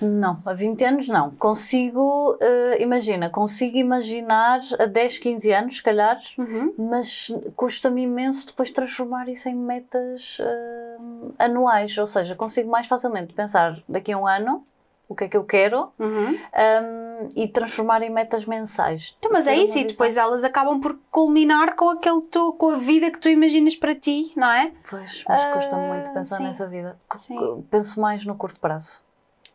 Não, 0.00 0.40
a 0.46 0.52
20 0.52 0.84
anos 0.84 1.08
não. 1.08 1.30
Consigo, 1.32 2.36
eh, 2.40 2.76
imagina, 2.80 3.28
consigo 3.28 3.76
imaginar 3.76 4.60
a 4.78 4.86
10, 4.86 5.18
15 5.18 5.52
anos, 5.52 5.76
se 5.78 5.82
calhar, 5.82 6.20
Uhum. 6.38 6.72
mas 6.78 7.32
custa-me 7.56 8.02
imenso 8.02 8.46
depois 8.46 8.70
transformar 8.70 9.28
isso 9.28 9.48
em 9.48 9.54
metas 9.56 10.38
eh, 10.40 10.96
anuais. 11.40 11.98
Ou 11.98 12.06
seja, 12.06 12.36
consigo 12.36 12.70
mais 12.70 12.86
facilmente 12.86 13.32
pensar 13.32 13.82
daqui 13.88 14.12
a 14.12 14.18
um 14.18 14.26
ano 14.26 14.64
o 15.08 15.14
que 15.14 15.24
é 15.24 15.28
que 15.28 15.36
eu 15.36 15.44
quero 15.44 15.92
Uhum. 15.98 16.38
ehm, 16.52 17.30
e 17.36 17.46
transformar 17.48 18.02
em 18.02 18.10
metas 18.10 18.44
mensais. 18.46 19.14
Então, 19.18 19.30
mas 19.32 19.46
é 19.46 19.54
isso, 19.56 19.78
e 19.78 19.84
depois 19.84 20.16
elas 20.16 20.44
acabam 20.44 20.80
por 20.80 20.98
culminar 21.10 21.74
com, 21.76 21.90
aquele 21.90 22.20
tu, 22.22 22.52
com 22.54 22.70
a 22.70 22.76
vida 22.76 23.10
que 23.10 23.18
tu 23.18 23.28
imaginas 23.28 23.76
para 23.76 23.94
ti, 23.94 24.32
não 24.36 24.50
é? 24.50 24.72
Pois, 24.88 25.24
mas 25.28 25.44
custa-me 25.52 25.86
muito 25.88 26.10
Ah, 26.10 26.14
pensar 26.14 26.36
sim. 26.36 26.44
nessa 26.44 26.66
vida. 26.66 26.96
Sim. 27.16 27.64
Penso 27.70 28.00
mais 28.00 28.24
no 28.24 28.34
curto 28.34 28.58
prazo. 28.60 28.98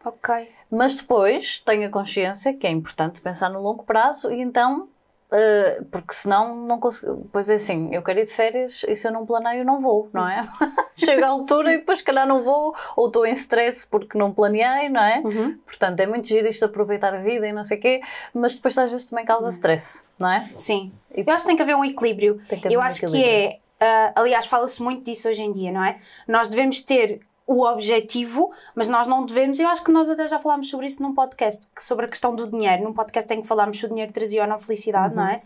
Ok. 0.06 0.50
Mas 0.72 0.96
depois 0.96 1.62
tenho 1.66 1.88
a 1.88 1.92
consciência 1.92 2.54
que 2.54 2.66
é 2.66 2.70
importante 2.70 3.20
pensar 3.20 3.50
no 3.50 3.60
longo 3.62 3.84
prazo 3.84 4.32
e 4.32 4.40
então, 4.42 4.88
eh, 5.32 5.82
porque 5.92 6.14
senão 6.14 6.56
não 6.66 6.80
consigo. 6.80 7.28
Pois 7.32 7.50
é 7.50 7.56
assim, 7.56 7.94
eu 7.94 8.02
quero 8.02 8.20
ir 8.20 8.26
de 8.26 8.34
férias 8.34 8.84
e 8.88 8.96
se 8.96 9.08
eu 9.08 9.12
não 9.12 9.26
planeio, 9.26 9.64
não 9.64 9.80
vou, 9.80 10.10
não 10.14 10.28
é? 10.28 10.48
Chega 10.96 11.26
a 11.26 11.30
altura 11.30 11.74
e 11.74 11.78
depois, 11.78 12.00
se 12.00 12.06
calhar, 12.06 12.28
não 12.28 12.42
vou, 12.44 12.76
ou 12.96 13.08
estou 13.08 13.26
em 13.26 13.34
stress 13.34 13.86
porque 13.88 14.18
não 14.18 14.34
planeei, 14.34 14.90
não 14.90 15.02
é? 15.02 15.20
Uhum. 15.24 15.58
Portanto, 15.66 16.00
é 16.00 16.08
muito 16.08 16.28
giro 16.28 16.48
isto 16.48 16.60
de 16.60 16.66
aproveitar 16.66 17.14
a 17.14 17.20
vida 17.20 17.48
e 17.48 17.54
não 17.54 17.64
sei 17.64 17.78
o 17.78 17.82
quê, 17.82 18.02
mas 18.34 18.54
depois 18.56 18.78
às 18.78 18.90
vezes 18.90 19.08
também 19.10 19.24
causa 19.26 19.50
stress, 19.50 20.04
não 20.18 20.30
é? 20.30 20.50
Sim. 20.56 20.92
Eu 21.14 21.24
acho 21.30 21.44
que 21.44 21.48
tem 21.48 21.56
que 21.56 21.62
haver 21.62 21.76
um 21.76 21.86
equilíbrio. 21.86 22.42
Tem 22.50 22.60
que 22.60 22.68
haver 22.68 22.76
Eu 22.76 22.80
um 22.80 22.84
acho 22.84 23.00
que 23.00 23.06
equilíbrio. 23.06 23.32
é. 23.32 23.60
ah, 23.80 24.12
aliás, 24.16 24.46
fala-se 24.46 24.82
muito 24.82 25.04
disso 25.06 25.30
hoje 25.30 25.42
em 25.42 25.52
dia, 25.54 25.72
não 25.72 25.84
é? 25.84 25.98
Nós 26.28 26.48
devemos 26.48 26.82
ter 26.82 27.22
o 27.50 27.66
objetivo, 27.66 28.52
mas 28.76 28.88
nós 28.88 29.08
não 29.08 29.26
devemos. 29.26 29.58
Eu 29.58 29.68
acho 29.70 29.84
que 29.84 29.92
nós 29.92 30.08
até 30.08 30.28
já 30.28 30.38
falámos 30.38 30.70
sobre 30.70 30.86
isso 30.86 31.02
num 31.02 31.16
podcast, 31.16 31.68
sobre 31.80 32.06
a 32.06 32.08
questão 32.08 32.36
do 32.36 32.48
dinheiro. 32.48 32.84
Num 32.84 32.94
podcast 32.94 33.34
em 33.34 33.42
que 33.42 33.48
falámos 33.48 33.80
se 33.80 33.86
o 33.88 33.90
dinheiro 33.90 34.14
trazia 34.14 34.44
ou 34.44 34.48
não 34.48 34.60
felicidade, 34.60 35.16
não 35.16 35.28
é? 35.28 35.42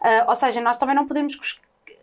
Ah, 0.00 0.26
ou 0.28 0.34
seja, 0.34 0.60
nós 0.60 0.76
também 0.76 0.96
não 0.96 1.06
podemos 1.06 1.38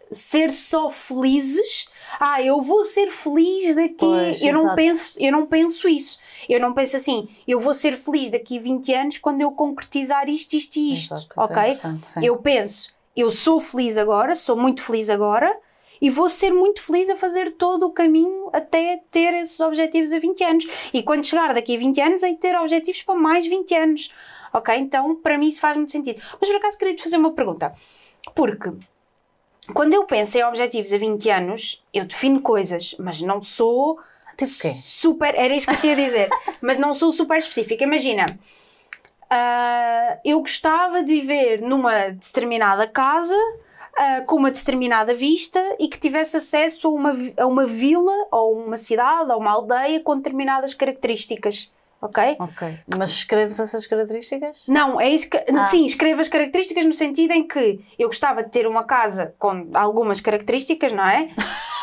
ser 0.09 0.51
só 0.51 0.89
felizes. 0.89 1.89
Ah, 2.17 2.41
eu 2.41 2.61
vou 2.61 2.85
ser 2.85 3.11
feliz 3.11 3.75
daqui. 3.75 3.97
Pois, 3.97 4.41
eu 4.41 4.53
não 4.53 4.73
penso, 4.73 5.19
eu 5.19 5.31
não 5.33 5.45
penso 5.45 5.89
isso. 5.89 6.17
Eu 6.47 6.61
não 6.61 6.73
penso 6.73 6.95
assim, 6.95 7.27
eu 7.45 7.59
vou 7.59 7.73
ser 7.73 7.97
feliz 7.97 8.29
daqui 8.29 8.57
a 8.57 8.61
20 8.61 8.93
anos 8.93 9.17
quando 9.17 9.41
eu 9.41 9.51
concretizar 9.51 10.29
isto, 10.29 10.53
isto 10.53 10.77
e 10.77 10.93
isto, 10.93 11.13
Exato, 11.13 11.39
é 11.39 11.43
ok? 11.43 11.79
eu 12.23 12.37
penso, 12.37 12.93
eu 13.17 13.29
sou 13.29 13.59
feliz 13.59 13.97
agora, 13.97 14.33
sou 14.33 14.55
muito 14.55 14.81
feliz 14.81 15.09
agora, 15.09 15.53
e 16.01 16.09
vou 16.09 16.27
ser 16.27 16.51
muito 16.51 16.81
feliz 16.81 17.09
a 17.09 17.15
fazer 17.15 17.51
todo 17.51 17.85
o 17.85 17.91
caminho 17.91 18.49
até 18.51 19.01
ter 19.11 19.33
esses 19.35 19.59
objetivos 19.59 20.11
a 20.11 20.19
20 20.19 20.43
anos. 20.43 20.67
E 20.91 21.03
quando 21.03 21.23
chegar 21.25 21.53
daqui 21.53 21.75
a 21.75 21.79
20 21.79 22.01
anos, 22.01 22.21
de 22.21 22.35
ter 22.35 22.55
objetivos 22.55 23.03
para 23.03 23.15
mais 23.15 23.45
20 23.45 23.75
anos. 23.75 24.11
Ok? 24.51 24.75
Então, 24.75 25.15
para 25.15 25.37
mim, 25.37 25.47
isso 25.47 25.61
faz 25.61 25.77
muito 25.77 25.91
sentido. 25.91 26.21
Mas 26.39 26.49
por 26.49 26.57
acaso 26.57 26.77
queria 26.77 26.95
te 26.95 27.03
fazer 27.03 27.17
uma 27.17 27.31
pergunta. 27.31 27.71
Porque 28.35 28.73
quando 29.73 29.93
eu 29.93 30.03
penso 30.05 30.37
em 30.37 30.43
objetivos 30.43 30.91
a 30.91 30.97
20 30.97 31.29
anos, 31.29 31.83
eu 31.93 32.05
defino 32.05 32.41
coisas, 32.41 32.95
mas 32.97 33.21
não 33.21 33.41
sou 33.41 33.99
Tipo 34.37 34.51
o 34.51 34.59
quê? 34.59 34.73
super. 34.81 35.35
Era 35.35 35.53
isso 35.53 35.67
que 35.67 35.73
eu 35.73 35.79
tinha 35.79 35.93
a 35.93 35.95
dizer, 35.95 36.29
mas 36.61 36.77
não 36.77 36.93
sou 36.93 37.11
super 37.11 37.37
específica. 37.37 37.83
Imagina, 37.83 38.25
ah, 39.29 40.17
eu 40.25 40.39
gostava 40.39 41.03
de 41.03 41.13
viver 41.13 41.61
numa 41.61 42.09
determinada 42.09 42.87
casa. 42.87 43.35
Ah, 44.03 44.23
com 44.25 44.37
uma 44.37 44.49
determinada 44.49 45.13
vista 45.13 45.59
e 45.79 45.87
que 45.87 45.99
tivesse 45.99 46.35
acesso 46.35 46.87
a 46.87 46.91
uma, 46.91 47.15
a 47.37 47.45
uma 47.45 47.67
vila 47.67 48.11
ou 48.31 48.57
uma 48.57 48.75
cidade 48.75 49.31
ou 49.31 49.37
uma 49.37 49.51
aldeia 49.51 49.99
com 49.99 50.17
determinadas 50.17 50.73
características, 50.73 51.71
ok? 52.01 52.35
Ok. 52.39 52.79
Mas 52.97 53.11
escreves 53.11 53.59
essas 53.59 53.85
características? 53.85 54.57
Não, 54.67 54.99
é 54.99 55.07
isso 55.07 55.29
que. 55.29 55.37
Ah. 55.37 55.61
Sim, 55.65 55.85
escrevo 55.85 56.19
as 56.19 56.27
características 56.27 56.83
no 56.83 56.93
sentido 56.93 57.33
em 57.33 57.47
que 57.47 57.79
eu 57.99 58.07
gostava 58.07 58.41
de 58.41 58.49
ter 58.49 58.65
uma 58.65 58.85
casa 58.85 59.35
com 59.37 59.69
algumas 59.71 60.19
características, 60.19 60.91
não 60.91 61.05
é? 61.05 61.29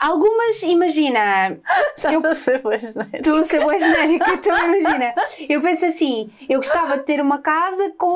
Algumas, 0.00 0.62
imagina, 0.62 1.58
Eu 2.10 2.20
não 2.20 2.34
sei, 2.34 2.58
pois 2.58 2.94
não 2.94 3.02
é? 3.12 3.18
Estou 3.18 3.36
a 3.36 3.44
ser 3.44 3.60
boa 3.60 3.78
genérica, 3.78 4.32
então 4.32 4.56
imagina. 4.56 5.14
Eu 5.48 5.60
penso 5.60 5.84
assim, 5.86 6.30
eu 6.48 6.58
gostava 6.58 6.96
de 6.98 7.04
ter 7.04 7.20
uma 7.20 7.38
casa 7.38 7.92
com 7.98 8.08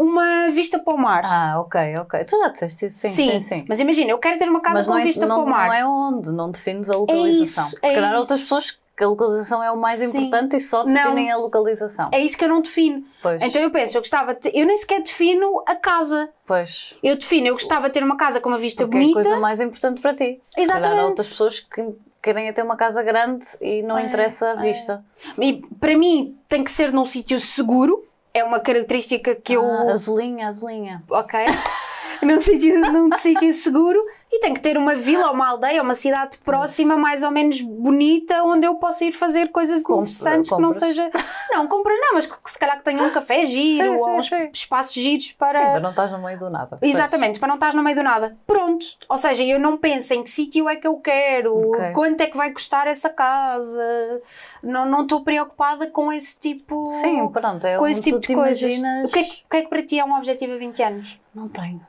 uma 0.00 0.50
vista 0.52 0.78
para 0.78 0.94
o 0.94 0.98
mar. 0.98 1.22
Ah, 1.26 1.60
ok, 1.60 1.94
ok. 1.98 2.24
Tu 2.24 2.38
já 2.38 2.48
disseste 2.48 2.86
isso, 2.86 2.98
sim. 3.00 3.08
sim, 3.08 3.30
Sim, 3.30 3.42
sim. 3.42 3.64
mas 3.68 3.80
imagina, 3.80 4.10
eu 4.12 4.18
quero 4.18 4.38
ter 4.38 4.48
uma 4.48 4.60
casa 4.60 4.78
Mas 4.78 4.86
com 4.86 4.96
é, 4.98 5.02
vista 5.04 5.26
não, 5.26 5.36
para 5.36 5.44
o 5.44 5.50
mar. 5.50 5.66
não 5.66 5.74
é 5.74 5.84
onde, 5.86 6.30
não 6.30 6.50
defines 6.50 6.88
a 6.88 6.96
localização. 6.96 7.66
isso, 7.66 7.70
Se 7.70 7.76
é 7.82 7.94
calhar 7.94 8.10
isso. 8.12 8.20
outras 8.20 8.40
pessoas 8.40 8.78
que 8.96 9.02
a 9.04 9.08
localização 9.08 9.62
é 9.62 9.70
o 9.70 9.76
mais 9.76 9.98
Sim. 10.00 10.26
importante 10.26 10.56
e 10.56 10.60
só 10.60 10.84
Não. 10.84 10.92
definem 10.92 11.30
a 11.30 11.36
localização. 11.36 12.08
É 12.12 12.20
isso 12.20 12.36
que 12.36 12.44
eu 12.44 12.48
não 12.48 12.60
defino. 12.60 13.02
Pois, 13.22 13.40
Então 13.42 13.60
eu 13.62 13.70
penso, 13.70 13.96
eu 13.96 14.00
gostava 14.02 14.34
de 14.34 14.50
eu 14.54 14.66
nem 14.66 14.76
sequer 14.76 15.02
defino 15.02 15.62
a 15.66 15.74
casa. 15.74 16.28
pois. 16.46 16.94
Eu 17.02 17.16
defino, 17.16 17.46
eu 17.48 17.54
gostava 17.54 17.88
de 17.88 17.94
ter 17.94 18.02
uma 18.02 18.16
casa 18.16 18.40
com 18.40 18.48
uma 18.50 18.58
vista 18.58 18.84
Porque 18.84 18.96
é 18.96 19.00
a 19.00 19.02
bonita. 19.02 19.22
coisa 19.22 19.40
mais 19.40 19.60
importante 19.60 20.00
para 20.00 20.12
ti. 20.14 20.40
Calhar 20.54 20.64
Exatamente. 20.78 21.00
há 21.00 21.06
outras 21.06 21.28
pessoas 21.28 21.60
que 21.60 21.94
querem 22.22 22.48
é 22.48 22.52
ter 22.52 22.62
uma 22.62 22.76
casa 22.76 23.02
grande 23.02 23.44
e 23.60 23.82
não 23.82 23.98
É, 23.98 24.06
interessa 24.06 24.52
a 24.52 24.60
é. 24.66 24.72
vista. 24.72 25.04
E 25.38 25.62
para 25.80 25.96
mim 25.96 26.38
tem 26.48 26.62
que 26.62 26.70
ser 26.70 26.92
num 26.92 27.04
sítio 27.04 27.40
seguro. 27.40 28.04
É 28.34 28.44
uma 28.44 28.60
característica 28.60 29.34
que 29.34 29.54
eu. 29.54 29.64
Ah, 29.64 29.92
azulinha, 29.92 30.48
azulinha. 30.48 31.02
ok? 31.10 31.40
num 32.26 32.40
sítio, 32.40 32.80
num 32.92 33.12
sítio 33.16 33.52
seguro 33.52 34.02
e 34.30 34.38
tem 34.40 34.54
que 34.54 34.60
ter 34.60 34.76
uma 34.78 34.94
vila, 34.94 35.30
uma 35.30 35.48
aldeia, 35.48 35.82
uma 35.82 35.94
cidade 35.94 36.38
próxima, 36.38 36.96
mais 36.96 37.22
ou 37.22 37.30
menos 37.30 37.60
bonita, 37.60 38.42
onde 38.44 38.66
eu 38.66 38.76
possa 38.76 39.04
ir 39.04 39.12
fazer 39.12 39.48
coisas 39.48 39.82
Compra- 39.82 40.02
interessantes 40.02 40.50
que 40.50 40.60
não 40.62 40.72
seja. 40.72 41.10
Não, 41.52 41.66
compras 41.66 41.98
não, 42.00 42.14
mas 42.14 42.24
que, 42.26 42.42
que 42.42 42.50
se 42.50 42.58
calhar 42.58 42.78
que 42.78 42.84
tenha 42.84 43.02
um 43.02 43.10
café 43.10 43.42
giro 43.42 43.90
Sim, 43.92 43.96
sim, 43.98 44.00
ou 44.02 44.16
uns 44.16 44.26
sim. 44.26 44.48
espaços 44.54 44.94
giros 44.94 45.26
Sim, 45.26 45.34
para. 45.38 45.60
para 45.72 45.80
não 45.80 45.90
estás 45.90 46.10
no 46.10 46.18
meio 46.22 46.38
do 46.38 46.48
nada. 46.48 46.78
Pois. 46.80 46.90
Exatamente, 46.90 47.38
para 47.38 47.46
não 47.48 47.56
estás 47.56 47.74
no 47.74 47.82
meio 47.82 47.94
do 47.94 48.02
nada. 48.02 48.34
Pronto. 48.46 48.86
Ou 49.06 49.18
seja, 49.18 49.44
eu 49.44 49.58
não 49.60 49.76
penso 49.76 50.14
em 50.14 50.22
que 50.22 50.30
sítio 50.30 50.66
é 50.66 50.76
que 50.76 50.86
eu 50.86 50.96
quero, 50.96 51.54
Ok. 51.72 51.92
quanto 51.92 52.20
é 52.22 52.26
que 52.26 52.36
vai 52.38 52.50
custar 52.52 52.86
essa 52.86 53.10
casa. 53.10 54.22
Não 54.62 54.86
não 54.86 55.02
estou 55.02 55.20
preocupada 55.22 55.86
com 55.88 56.10
esse 56.10 56.38
tipo. 56.40 56.88
Sim, 57.02 57.28
pronto, 57.28 57.66
é 57.66 57.76
com 57.76 57.86
esse 57.86 58.00
tipo 58.00 58.18
de 58.18 58.34
coisas. 58.34 58.62
imaginas. 58.62 59.08
O, 59.10 59.12
que 59.12 59.18
é, 59.18 59.22
que- 59.24 59.42
o 59.44 59.50
que 59.50 59.56
é 59.58 59.62
que 59.62 59.68
para 59.68 59.82
ti 59.82 59.98
é 59.98 60.04
um 60.04 60.16
objetivo 60.16 60.54
a 60.54 60.56
20 60.56 60.82
anos? 60.82 61.20
Não 61.34 61.48
tenho. 61.50 61.80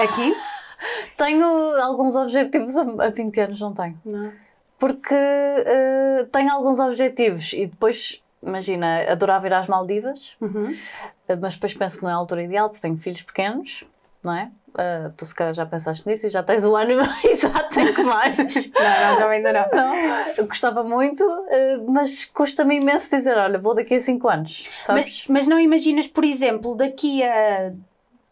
A 0.00 0.06
15? 0.14 0.36
Tenho 1.16 1.46
alguns 1.82 2.14
objetivos 2.16 2.76
a 2.76 2.82
a 3.06 3.08
20 3.10 3.40
anos, 3.40 3.60
não 3.60 3.72
tenho. 3.74 3.98
Não. 4.04 4.32
Porque 4.78 5.14
eh, 5.14 6.26
tenho 6.30 6.52
alguns 6.52 6.78
objetivos 6.78 7.52
e 7.54 7.66
depois, 7.66 8.22
imagina, 8.42 9.10
adorava 9.10 9.46
ir 9.46 9.52
às 9.54 9.66
Maldivas, 9.66 10.36
Uhum. 10.40 10.76
eh, 11.28 11.36
mas 11.36 11.54
depois 11.54 11.72
penso 11.74 11.96
que 11.98 12.02
não 12.04 12.10
é 12.10 12.12
a 12.12 12.16
altura 12.16 12.42
ideal 12.42 12.68
porque 12.68 12.82
tenho 12.82 12.98
filhos 12.98 13.22
pequenos, 13.22 13.84
não 14.22 14.34
é? 14.34 14.50
Eh, 14.78 15.10
tu 15.16 15.24
se 15.24 15.34
calhar 15.34 15.54
já 15.54 15.64
pensaste 15.64 16.06
nisso 16.06 16.26
e 16.26 16.30
já 16.30 16.42
tens 16.42 16.62
o 16.62 16.76
ano 16.76 17.00
exato 17.24 17.80
em 17.80 17.94
que 17.94 18.02
vais. 18.02 18.36
Não, 18.54 19.20
não, 19.20 19.28
ainda 19.30 19.50
não. 19.54 19.66
Não, 19.72 19.96
eu 20.36 20.46
gostava 20.46 20.84
muito, 20.84 21.24
eh, 21.48 21.78
mas 21.88 22.26
custa-me 22.26 22.76
imenso 22.78 23.08
dizer, 23.16 23.38
olha, 23.38 23.58
vou 23.58 23.74
daqui 23.74 23.94
a 23.94 24.00
5 24.00 24.28
anos, 24.28 24.64
sabes? 24.82 25.04
Mas, 25.04 25.24
mas 25.26 25.46
não 25.46 25.58
imaginas, 25.58 26.06
por 26.06 26.22
exemplo, 26.24 26.76
daqui 26.76 27.22
a 27.24 27.72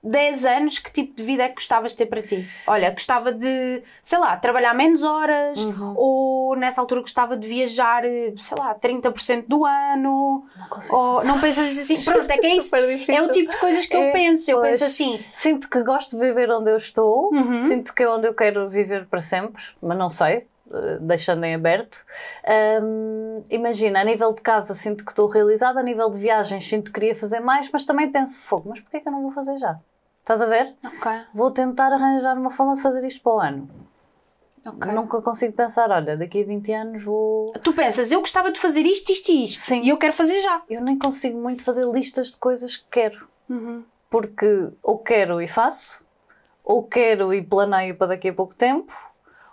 10 0.04 0.44
anos, 0.44 0.78
que 0.78 0.92
tipo 0.92 1.14
de 1.16 1.23
vida 1.23 1.42
é 1.44 1.49
que 1.49 1.54
gostavas 1.54 1.92
de 1.92 1.99
ter 1.99 2.06
para 2.06 2.23
ti? 2.23 2.46
Olha, 2.66 2.90
gostava 2.90 3.32
de, 3.32 3.82
sei 4.02 4.18
lá, 4.18 4.37
trabalhar 4.37 4.75
menos 4.75 5.02
horas, 5.02 5.58
Uhum. 5.64 5.94
ou 5.96 6.56
nessa 6.56 6.80
altura 6.80 7.00
gostava 7.00 7.37
de 7.37 7.49
viajar, 7.49 8.02
sei 8.37 8.56
lá, 8.58 8.75
30% 8.75 9.46
do 9.49 9.64
ano, 9.64 10.44
Não 10.90 10.96
ou 10.96 11.25
não 11.25 11.40
pensas 11.40 11.76
assim, 11.78 12.00
pronto, 12.02 12.30
é 12.30 12.38
que 12.38 12.46
é 12.46 12.56
isso. 12.56 12.75
É 13.08 13.23
o 13.23 13.30
tipo 13.30 13.50
de 13.50 13.58
coisas 13.58 13.87
que 13.87 13.96
eu 13.96 14.02
É, 14.02 14.12
penso. 14.12 14.50
Eu 14.50 14.58
pois. 14.58 14.73
penso 14.73 14.84
assim, 14.84 15.25
Sinto 15.32 15.68
que 15.70 15.82
gosto 15.82 16.18
de 16.18 16.25
viver 16.25 16.50
onde 16.50 16.70
eu 16.70 16.76
estou, 16.76 17.32
Uhum. 17.32 17.58
sinto 17.61 17.94
que 17.94 18.02
é 18.02 18.08
onde 18.08 18.26
eu 18.26 18.34
quero 18.34 18.68
viver 18.68 19.06
para 19.06 19.23
sempre, 19.23 19.62
mas 19.82 19.96
não 19.96 20.11
sei, 20.11 20.46
eh, 20.73 20.99
deixando 21.00 21.44
em 21.44 21.54
aberto. 21.54 22.04
Ahm, 22.46 23.42
imagina, 23.50 24.00
a 24.00 24.04
nível 24.04 24.32
de 24.32 24.40
casa 24.42 24.75
sinto 24.75 25.04
que 25.04 25.11
estou 25.12 25.28
realizada, 25.28 25.80
a 25.80 25.82
nível 25.82 26.11
de 26.11 26.18
viagens 26.18 26.68
sinto 26.68 26.87
que 26.87 26.92
queria 27.00 27.14
fazer 27.16 27.40
mais, 27.40 27.68
mas 27.73 27.84
também 27.84 28.11
penso, 28.11 28.38
fogo, 28.40 28.68
mas 28.70 28.80
porquê 28.80 29.00
que 29.00 29.08
eu 29.08 29.12
não 29.12 29.23
vou 29.23 29.32
fazer 29.32 29.56
já? 29.58 29.78
Estás 30.25 30.40
a 30.40 30.47
ver? 30.47 30.75
Vou 31.35 31.50
tentar 31.50 31.93
arranjar 31.93 32.38
uma 32.38 32.50
forma 32.50 32.75
de 32.75 32.81
fazer 32.81 33.04
isto 33.04 33.21
para 33.21 33.33
o 33.33 33.40
ano. 33.40 33.69
ok. 34.66 34.90
Nunca 34.93 35.21
consigo 35.21 35.52
pensar, 35.52 35.90
olha, 35.90 36.16
daqui 36.16 36.43
a 36.43 36.47
20 36.47 36.73
anos 36.73 37.04
vou. 37.04 37.52
Tu 37.62 37.75
pensas, 37.75 38.11
eu 38.11 38.21
gostava 38.21 38.50
de 38.50 38.59
fazer 38.59 38.87
isto, 38.87 39.12
isto 39.12 39.28
e 39.31 39.45
isto, 39.45 39.61
Sim. 39.61 39.83
e 39.83 39.90
eu 39.90 39.99
quero 39.99 40.14
fazer 40.14 40.40
já. 40.40 40.62
Eu 40.71 40.81
nem 40.81 40.99
consigo 40.99 41.38
muito 41.38 41.62
fazer 41.62 41.85
listas 41.87 42.31
de 42.31 42.38
coisas 42.38 42.76
que 42.78 42.87
quero. 42.90 43.28
Uhum. 43.50 43.85
porque 44.09 44.69
ou 44.83 44.97
quero 44.97 45.43
e 45.43 45.47
faço, 45.47 46.02
ou 46.64 46.83
quero 46.83 47.35
e 47.35 47.43
planeio 47.45 47.95
para 47.95 48.07
daqui 48.07 48.31
a 48.31 48.33
pouco 48.33 48.54
tempo, 48.54 48.95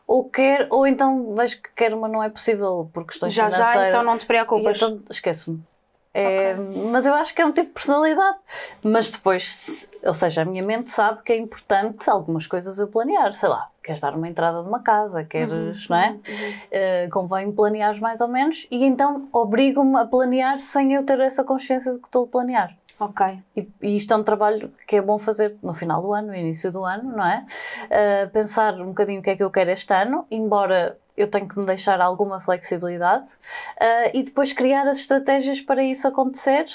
ou 0.08 0.30
quero, 0.30 0.68
ou 0.70 0.88
então 0.88 1.36
vejo 1.36 1.62
que 1.62 1.70
quero, 1.75 2.00
mas 2.00 2.10
não 2.10 2.24
é 2.24 2.30
possível 2.30 2.90
por 2.94 3.06
questões 3.06 3.34
Já, 3.34 3.50
já, 3.50 3.58
financeiras. 3.58 3.90
então 3.90 4.04
não 4.04 4.18
te 4.18 4.24
E 4.24 4.28
preocupas. 4.28 4.78
então 4.78 5.01
esqueço-me. 5.10 5.62
É, 6.13 6.56
Mas 6.91 7.06
eu 7.06 7.13
acho 7.13 7.34
que 7.34 7.41
é 7.41 7.46
um 7.46 7.51
tipo 7.51 7.68
de 7.68 7.74
personalidade. 7.74 8.38
Mas 8.84 9.10
depois, 9.10 9.89
ou 10.03 10.13
seja, 10.13 10.41
a 10.41 10.46
minha 10.46 10.63
mente 10.63 10.91
sabe 10.91 11.22
que 11.24 11.32
é 11.32 11.38
importante 11.38 12.10
algumas 12.10 12.46
coisas 12.46 12.80
eu 12.80 12.88
planear. 12.88 13.34
Sei 13.34 13.48
lá, 13.48 13.70
queres 13.84 14.01
dar 14.01 14.13
uma 14.15 14.27
entrada 14.27 14.62
de 14.62 14.68
uma 14.68 14.82
casa, 14.82 15.24
queres, 15.24 15.88
não 15.88 15.98
é? 15.98 16.18
Eh, 16.70 17.08
convém 17.12 17.51
planear 17.51 18.00
mais 18.00 18.22
ou 18.22 18.27
menos 18.27 18.68
e 18.70 18.84
então 18.84 19.27
obrigo-me 19.32 19.98
a 19.98 20.06
planear 20.06 20.60
sem 20.60 20.94
eu 20.94 21.06
ter 21.06 21.20
essa 21.20 21.44
consciência 21.44 21.94
de 21.94 22.00
que 22.00 22.08
estou 22.08 22.25
a 22.25 22.27
planear. 22.27 22.75
Ok. 23.01 23.39
E, 23.58 23.68
e 23.82 23.96
isto 23.96 24.13
é 24.13 24.18
um 24.18 24.24
trabalho 24.24 24.72
que 24.88 24.96
é 24.96 25.01
bom 25.01 25.18
fazer 25.18 25.58
no 25.63 25.74
final 25.74 26.03
do 26.03 26.13
ano, 26.13 26.27
no 26.27 26.36
início 26.36 26.72
do 26.72 26.86
ano, 26.86 27.12
não 27.18 27.25
é? 27.25 27.44
Uh, 27.86 28.30
pensar 28.30 28.80
um 28.80 28.89
bocadinho 28.89 29.22
o 29.22 29.24
que 29.24 29.32
é 29.32 29.36
que 29.36 29.41
eu 29.41 29.50
quero 29.50 29.72
este 29.72 29.91
ano, 29.91 30.27
embora 30.30 31.00
eu 31.15 31.27
tenha 31.30 31.48
que 31.48 31.58
me 31.58 31.65
deixar 31.65 32.01
alguma 32.01 32.39
flexibilidade, 32.39 33.25
uh, 33.25 34.12
e 34.13 34.24
depois 34.24 34.53
criar 34.53 34.88
as 34.88 34.98
estratégias 34.98 35.62
para 35.62 35.84
isso 35.84 36.08
acontecer. 36.08 36.65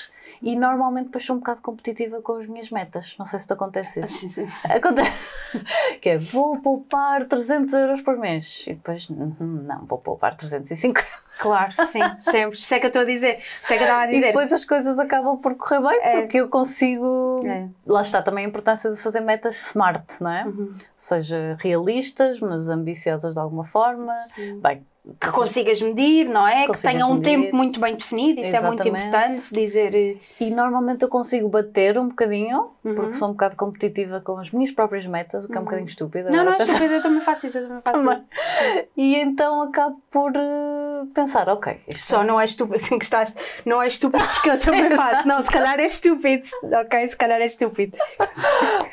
E 0.42 0.54
normalmente 0.56 1.06
depois 1.06 1.24
sou 1.24 1.36
um 1.36 1.38
bocado 1.38 1.60
competitiva 1.60 2.20
com 2.22 2.34
as 2.34 2.46
minhas 2.46 2.70
metas. 2.70 3.14
Não 3.18 3.26
sei 3.26 3.38
se 3.40 3.46
te 3.46 3.52
acontece 3.52 4.00
isso. 4.00 4.40
Acontece. 4.68 5.12
Que 6.00 6.10
é, 6.10 6.18
vou 6.18 6.58
poupar 6.60 7.24
300 7.26 7.72
euros 7.72 8.02
por 8.02 8.16
mês. 8.18 8.64
E 8.66 8.74
depois, 8.74 9.08
"Uhum, 9.08 9.36
não, 9.66 9.84
vou 9.86 9.98
poupar 9.98 10.36
350. 10.36 11.02
Claro, 11.38 11.72
sim, 11.86 12.00
sempre. 12.18 12.56
Isso 12.58 12.74
é 12.74 12.78
que 12.78 12.86
eu 12.86 12.88
estou 12.88 13.02
a 13.02 13.04
dizer. 13.04 13.38
Isso 13.60 13.72
é 13.72 13.76
que 13.76 13.82
eu 13.82 13.86
estava 13.86 14.02
a 14.02 14.06
E 14.06 14.14
dizer. 14.14 14.26
depois 14.28 14.52
as 14.52 14.64
coisas 14.64 14.98
acabam 14.98 15.38
por 15.38 15.54
correr 15.56 15.80
bem, 15.80 15.98
É. 16.02 16.20
porque 16.22 16.38
eu 16.38 16.48
consigo. 16.48 17.40
É. 17.44 17.68
Lá 17.86 18.02
está 18.02 18.22
também 18.22 18.44
a 18.44 18.48
importância 18.48 18.90
de 18.90 18.96
fazer 18.96 19.20
metas 19.20 19.56
smart, 19.68 20.04
não 20.22 20.30
é? 20.30 20.44
Uhum. 20.46 20.72
Ou 20.74 20.80
seja, 20.96 21.56
realistas, 21.60 22.40
mas 22.40 22.68
ambiciosas 22.68 23.34
de 23.34 23.40
alguma 23.40 23.64
forma. 23.64 24.16
Sim. 24.18 24.60
Bem, 24.60 24.86
que 25.20 25.30
consigas 25.30 25.80
medir, 25.80 26.28
não 26.28 26.46
é? 26.46 26.66
que 26.66 26.82
tenha 26.82 27.06
um 27.06 27.14
medir. 27.14 27.24
tempo 27.40 27.56
muito 27.56 27.78
bem 27.78 27.94
definido, 27.94 28.40
isso 28.40 28.56
é 28.56 28.60
muito 28.60 28.80
Exatamente. 28.86 29.06
importante 29.06 29.54
dizer. 29.54 29.94
eh, 29.94 30.16
e 30.40 30.50
normalmente 30.50 31.02
eu 31.02 31.08
consigo 31.08 31.48
bater 31.48 31.96
um 31.98 32.08
bocadinho, 32.08 32.70
Uhum. 32.84 32.94
porque 32.94 33.12
sou 33.14 33.28
um 33.28 33.32
bocado 33.32 33.56
competitiva 33.56 34.20
com 34.20 34.38
as 34.38 34.50
minhas 34.50 34.72
próprias 34.72 35.06
metas, 35.06 35.44
o 35.44 35.48
que 35.48 35.56
é 35.56 35.60
um 35.60 35.64
bocadinho 35.64 35.88
estúpido. 35.88 36.30
Não, 36.30 36.44
não, 36.44 36.52
é 36.54 36.58
estúpido, 36.58 36.94
eu 36.94 37.02
também 37.02 37.20
faço 37.20 37.46
isso, 37.46 37.58
eu 37.58 37.66
também 37.68 37.82
faço 37.82 37.96
Também. 38.04 38.16
isso. 38.16 38.84
E 38.96 39.16
então 39.16 39.62
acabo 39.62 40.00
por 40.10 40.32
eh, 40.34 40.85
pensar, 41.14 41.48
ok, 41.48 41.80
Só 42.00 42.22
não 42.24 42.40
é 42.40 42.44
estúpido, 42.44 42.84
gostaste? 42.98 43.36
Não 43.64 43.82
é 43.82 43.86
estúpido 43.86 44.24
porque 44.24 44.50
eu 44.50 44.58
também 44.60 44.90
faço. 44.96 45.26
Não, 45.28 45.40
se 45.42 45.50
calhar 45.50 45.78
é 45.78 45.84
estúpido. 45.84 46.46
Ok, 46.80 47.08
se 47.08 47.16
calhar 47.16 47.40
é 47.40 47.44
estúpido. 47.44 47.96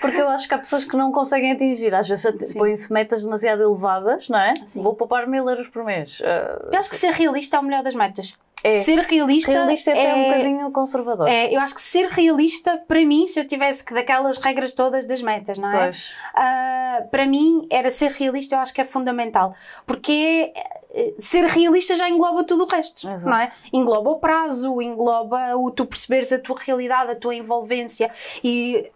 Porque 0.02 0.20
eu 0.22 0.30
acho 0.30 0.48
que 0.48 0.54
há 0.54 0.58
pessoas 0.58 0.84
que 0.84 0.96
não 0.98 1.12
conseguem 1.12 1.52
atingir. 1.52 1.94
Às 1.94 2.08
vezes 2.08 2.54
põem-se 2.54 2.92
metas 2.92 3.22
demasiado 3.24 3.62
elevadas, 3.64 4.30
não 4.30 4.40
é? 4.40 4.54
Sim. 4.66 4.82
Vou 4.82 4.96
poupar 4.96 5.28
mil 5.28 5.50
euros 5.50 5.68
por 5.70 5.84
mês. 5.84 6.22
Ah, 6.24 6.70
Eu 6.72 6.80
acho 6.80 6.90
que 6.90 6.96
ser 6.96 7.12
realista 7.12 7.58
é 7.58 7.60
o 7.60 7.64
melhor 7.64 7.84
das 7.84 7.96
metas. 7.96 8.38
É. 8.64 8.80
ser 8.80 9.00
realista, 9.00 9.52
Realista 9.52 9.92
é 9.92 9.94
até 9.94 10.10
é, 10.10 10.16
um 10.16 10.24
bocadinho 10.32 10.72
conservador. 10.72 11.28
é, 11.28 11.54
eu 11.54 11.60
acho 11.60 11.76
que 11.76 11.82
ser 11.82 12.08
realista, 12.08 12.78
para 12.88 13.04
mim, 13.06 13.28
se 13.28 13.38
eu 13.40 13.46
tivesse 13.46 13.84
que 13.84 13.94
daquelas 13.94 14.38
regras 14.38 14.72
todas 14.72 15.06
das 15.06 15.22
metas, 15.22 15.58
não 15.58 15.70
é? 15.70 15.84
Pois. 15.84 16.12
Ah, 16.34 17.04
para 17.12 17.26
mim, 17.26 17.68
era 17.70 17.90
ser 17.90 18.12
realista, 18.12 18.56
eu 18.56 18.60
acho 18.60 18.74
que 18.74 18.80
é 18.80 18.86
fundamental. 18.86 19.54
Porque 19.86 20.54
eh, 20.94 21.14
ser 21.18 21.46
realista 21.46 21.96
já 21.96 22.08
engloba 22.10 22.44
tudo 22.44 22.64
o 22.64 22.68
resto, 22.68 23.10
Exato. 23.10 23.30
não 23.30 23.38
é? 23.38 23.52
Engloba 23.74 24.12
o 24.12 24.20
prazo, 24.20 24.82
engloba 24.82 25.58
o 25.58 25.70
tu 25.70 25.86
perceberes 25.86 26.32
a 26.32 26.40
tua 26.40 26.56
realidade, 26.58 27.12
a 27.12 27.16
tua 27.16 27.36
envolvência 27.36 28.10
e, 28.44 28.90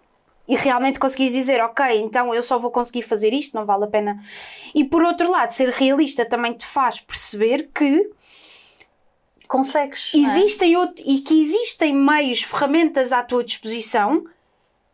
e 0.47 0.55
realmente 0.55 0.99
conseguires 0.99 1.33
dizer, 1.33 1.61
ok, 1.61 1.99
então 1.99 2.33
eu 2.33 2.41
só 2.41 2.57
vou 2.57 2.71
conseguir 2.71 3.01
fazer 3.01 3.33
isto, 3.33 3.55
não 3.55 3.65
vale 3.65 3.83
a 3.85 3.87
pena. 3.87 4.17
E 4.73 4.83
por 4.83 5.03
outro 5.03 5.29
lado, 5.29 5.51
ser 5.51 5.69
realista 5.69 6.23
também 6.23 6.53
te 6.53 6.65
faz 6.65 6.99
perceber 6.99 7.69
que 7.73 8.09
Consegues. 9.47 10.11
é? 10.13 10.17
existem 10.17 10.75
out- 10.75 11.01
e 11.05 11.19
que 11.19 11.41
existem 11.41 11.93
meios, 11.95 12.41
ferramentas 12.41 13.11
à 13.13 13.23
tua 13.23 13.43
disposição 13.43 14.23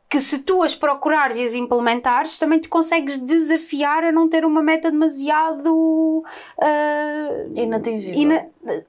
que 0.10 0.20
se 0.20 0.38
tu 0.40 0.62
as 0.62 0.76
procurares 0.76 1.38
e 1.38 1.44
as 1.44 1.56
implementares, 1.56 2.38
também 2.38 2.60
te 2.60 2.68
consegues 2.70 3.18
desafiar 3.18 4.04
a 4.04 4.12
não 4.12 4.30
ter 4.30 4.46
uma 4.46 4.62
meta 4.62 4.92
demasiado 4.92 6.24
ah, 6.62 7.46
Inatingível. 7.56 8.14
ina- 8.16 8.46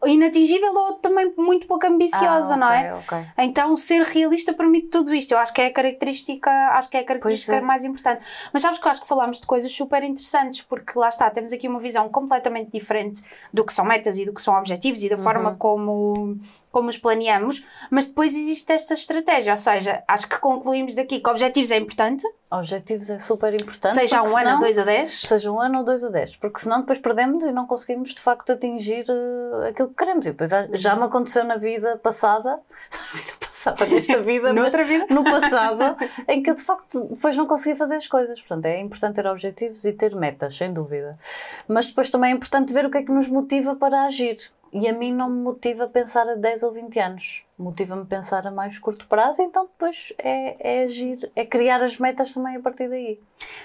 inatingível 0.07 0.75
ou 0.75 0.95
também 0.95 1.33
muito 1.37 1.66
pouco 1.66 1.87
ambiciosa, 1.87 2.54
Ah, 2.54 2.57
não 2.57 2.66
ok, 2.66 2.78
é? 2.78 2.95
ok. 2.95 3.26
Então, 3.38 3.76
ser 3.76 4.02
realista 4.02 4.52
permite 4.52 4.88
tudo 4.88 5.14
isto. 5.14 5.33
Eu 5.33 5.38
acho 5.38 5.52
que 5.52 5.61
é 5.61 5.66
a 5.66 5.73
característica, 5.73 6.50
acho 6.50 6.88
que 6.90 6.97
é 6.97 7.00
a 7.00 7.04
característica 7.04 7.57
é. 7.57 7.61
mais 7.61 7.85
importante. 7.85 8.23
Mas 8.52 8.62
sabes 8.62 8.78
que 8.78 8.87
eu 8.87 8.90
acho 8.90 9.02
que 9.02 9.09
falámos 9.09 9.40
de 9.40 9.47
coisas 9.47 9.71
super 9.73 10.02
interessantes, 10.04 10.61
porque 10.62 10.99
lá 10.99 11.09
está, 11.09 11.28
temos 11.31 11.52
aqui 11.52 11.66
uma 11.69 11.81
visão 11.81 12.09
completamente 12.09 12.71
diferente 12.73 13.23
do 13.52 13.64
que 13.64 13.73
são 13.73 13.85
metas 13.85 14.16
e 14.19 14.25
do 14.25 14.33
que 14.33 14.43
são 14.43 14.54
objetivos 14.57 15.02
e 15.02 15.09
da 15.09 15.16
Uhum. 15.16 15.23
forma 15.23 15.54
como, 15.57 16.38
como 16.71 16.88
os 16.88 16.97
planeamos, 16.99 17.64
mas 17.90 18.07
depois 18.07 18.35
existe 18.35 18.73
esta 18.73 18.95
estratégia, 18.95 19.52
ou 19.52 19.57
seja, 19.57 20.02
acho 20.09 20.28
que 20.28 20.38
concluímos 20.38 20.95
daqui 20.95 21.21
que 21.21 21.28
objetivos 21.31 21.71
é 21.71 21.76
importante, 21.78 22.25
Objetivos 22.58 23.11
é 23.11 23.18
super 23.18 23.54
importante. 23.54 23.94
seja 23.94 24.20
um 24.23 24.26
ano, 24.26 24.37
senão- 24.37 24.61
dois 24.61 24.78
a 24.78 24.84
dez. 24.84 25.20
Seja 25.23 25.50
um 25.50 25.61
ano 25.61 25.78
ou 25.78 25.84
dois 25.84 26.04
a 26.04 26.08
dez, 26.08 26.37
porque 26.37 26.61
senão 26.61 26.80
depois 26.80 26.99
perdemos 26.99 27.42
e 27.42 27.50
não 27.52 27.66
conseguimos 27.66 28.14
de 28.14 28.20
facto 28.20 28.52
atingir 28.52 29.04
eh, 29.08 29.68
aquilo 29.70 29.88
que 29.88 29.94
queremos. 29.96 30.26
E 30.26 30.30
depois 30.32 30.50
já- 30.80 30.94
me 30.96 31.02
aconteceu 31.04 31.44
na 31.44 31.56
vida 31.56 31.96
passada, 32.02 32.50
na 33.14 33.20
vida 33.20 33.32
passada, 33.40 33.87
nesta 33.87 34.23
vida, 34.23 34.52
Noutra 34.54 34.84
vida. 34.84 35.06
no 35.11 35.25
passado, 35.25 35.96
em 36.28 36.42
que 36.42 36.50
eu 36.50 36.54
de 36.54 36.62
facto 36.62 37.04
depois 37.12 37.37
não 37.37 37.46
consegui 37.46 37.76
fazer 37.76 37.96
as 37.96 38.06
coisas. 38.06 38.38
Portanto, 38.40 38.66
é 38.66 38.80
importante 38.80 39.16
ter 39.16 39.26
objetivos 39.26 39.84
e 39.84 39.92
ter 39.92 40.14
metas, 40.14 40.56
sem 40.56 40.73
dúvida. 40.73 41.18
Mas 41.66 41.87
depois 41.87 42.11
também 42.11 42.32
é 42.32 42.34
importante 42.34 42.73
ver 42.73 42.87
o 42.87 42.90
que 42.90 42.99
é 42.99 43.02
que 43.02 43.11
nos 43.12 43.28
motiva 43.28 43.75
para 43.75 44.02
agir. 44.04 44.38
E 44.75 44.88
a 44.88 44.93
mim 44.93 45.12
não 45.12 45.31
me 45.31 45.40
motiva 45.40 45.87
pensar 45.87 46.28
a 46.28 46.35
10 46.35 46.64
ou 46.64 46.73
20 46.73 46.99
anos. 46.99 47.43
Motiva-me 47.57 48.04
pensar 48.04 48.45
a 48.45 48.50
mais 48.50 48.76
curto 48.76 49.07
prazo, 49.07 49.40
então 49.40 49.66
depois 49.66 50.12
é, 50.19 50.81
é 50.81 50.83
agir, 50.83 51.31
é 51.37 51.47
criar 51.47 51.81
as 51.81 51.97
metas 51.97 52.33
também 52.33 52.57
a 52.57 52.61
partir 52.61 52.88
daí. 52.88 53.21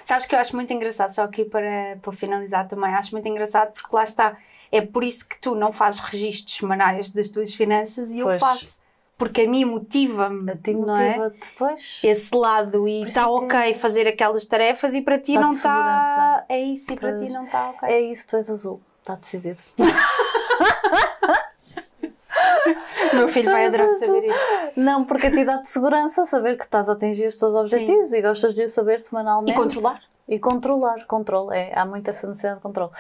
Sabes 0.06 0.28
que 0.28 0.36
eu 0.36 0.40
acho 0.40 0.56
muito 0.56 0.72
engraçado, 0.72 1.10
só 1.10 1.24
aqui 1.24 1.44
para, 1.46 1.98
para 2.00 2.12
finalizar 2.12 2.68
também, 2.68 2.94
acho 2.94 3.12
muito 3.12 3.28
engraçado 3.28 3.72
porque 3.74 3.96
lá 3.96 4.04
está, 4.04 4.38
é 4.72 4.82
por 4.82 5.04
isso 5.04 5.28
que 5.28 5.42
tu 5.42 5.56
não 5.56 5.72
fazes 5.74 6.00
registros 6.00 6.56
semanais 6.56 7.10
das 7.10 7.30
tuas 7.30 7.56
finanças 7.56 8.12
e 8.12 8.20
eu 8.20 8.28
Pois. 8.28 8.40
faço. 8.40 8.82
Porque 9.18 9.42
a 9.42 9.50
mim 9.50 9.66
motiva-me, 9.66 10.52
A 10.52 10.56
ti 10.56 10.74
não 10.74 10.96
é? 10.96 11.18
motiva 11.18 11.30
depois. 11.32 12.00
Esse 12.04 12.34
lado 12.38 12.88
e 12.88 13.04
está 13.06 13.24
é 13.24 13.26
ok 13.26 13.74
fazer 13.74 14.08
aquelas 14.08 14.46
tarefas 14.46 14.94
e 14.94 15.02
para 15.02 15.18
ti 15.20 15.34
não 15.34 15.52
está. 15.52 16.46
É 16.48 16.62
isso, 16.62 16.94
e 16.94 16.96
para 16.96 17.16
ti 17.16 17.28
não 17.28 17.46
está 17.46 17.72
ok. 17.72 17.90
É 17.90 18.00
isso, 18.00 18.28
tu 18.28 18.38
és 18.38 18.50
azul. 18.50 18.80
Está 19.02 19.16
decidido. 19.16 19.60
Meu 23.14 23.28
filho 23.28 23.52
vai 23.52 23.66
adorar 23.66 23.90
saber 23.92 24.28
isso. 24.28 24.40
Não, 24.76 25.04
porque 25.04 25.28
a 25.28 25.32
ti 25.32 25.44
dá-te 25.44 25.68
segurança 25.68 26.26
saber 26.26 26.58
que 26.58 26.64
estás 26.64 26.90
a 26.90 26.94
atingir 26.94 27.28
os 27.28 27.36
teus 27.36 27.54
objetivos 27.54 28.14
e 28.14 28.22
gostas 28.22 28.54
de 28.54 28.64
o 28.64 28.70
saber 28.70 29.02
semanalmente. 29.02 29.52
E 29.52 29.56
controlar. 29.56 30.02
E 30.28 30.40
controlar, 30.40 31.06
controle. 31.08 31.58
É, 31.58 31.78
há 31.78 31.86
muito 31.86 32.08
essa 32.10 32.28
necessidade 32.28 32.58
de 32.58 32.64
controle. 32.64 32.92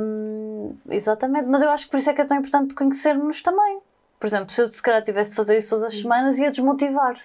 Hum, 0.00 0.76
exatamente, 0.88 1.48
mas 1.48 1.62
eu 1.62 1.70
acho 1.70 1.86
que 1.86 1.90
por 1.90 1.98
isso 1.98 2.10
é 2.10 2.14
que 2.14 2.20
é 2.20 2.24
tão 2.24 2.36
importante 2.36 2.74
conhecermos 2.74 3.42
também. 3.42 3.80
Por 4.20 4.26
exemplo, 4.26 4.50
se 4.50 4.60
eu 4.60 4.68
se 4.68 4.80
calhar 4.80 5.02
tivesse 5.02 5.30
de 5.30 5.36
fazer 5.36 5.58
isso 5.58 5.70
todas 5.70 5.86
as 5.86 6.00
semanas, 6.00 6.38
ia 6.38 6.50
desmotivar. 6.50 7.18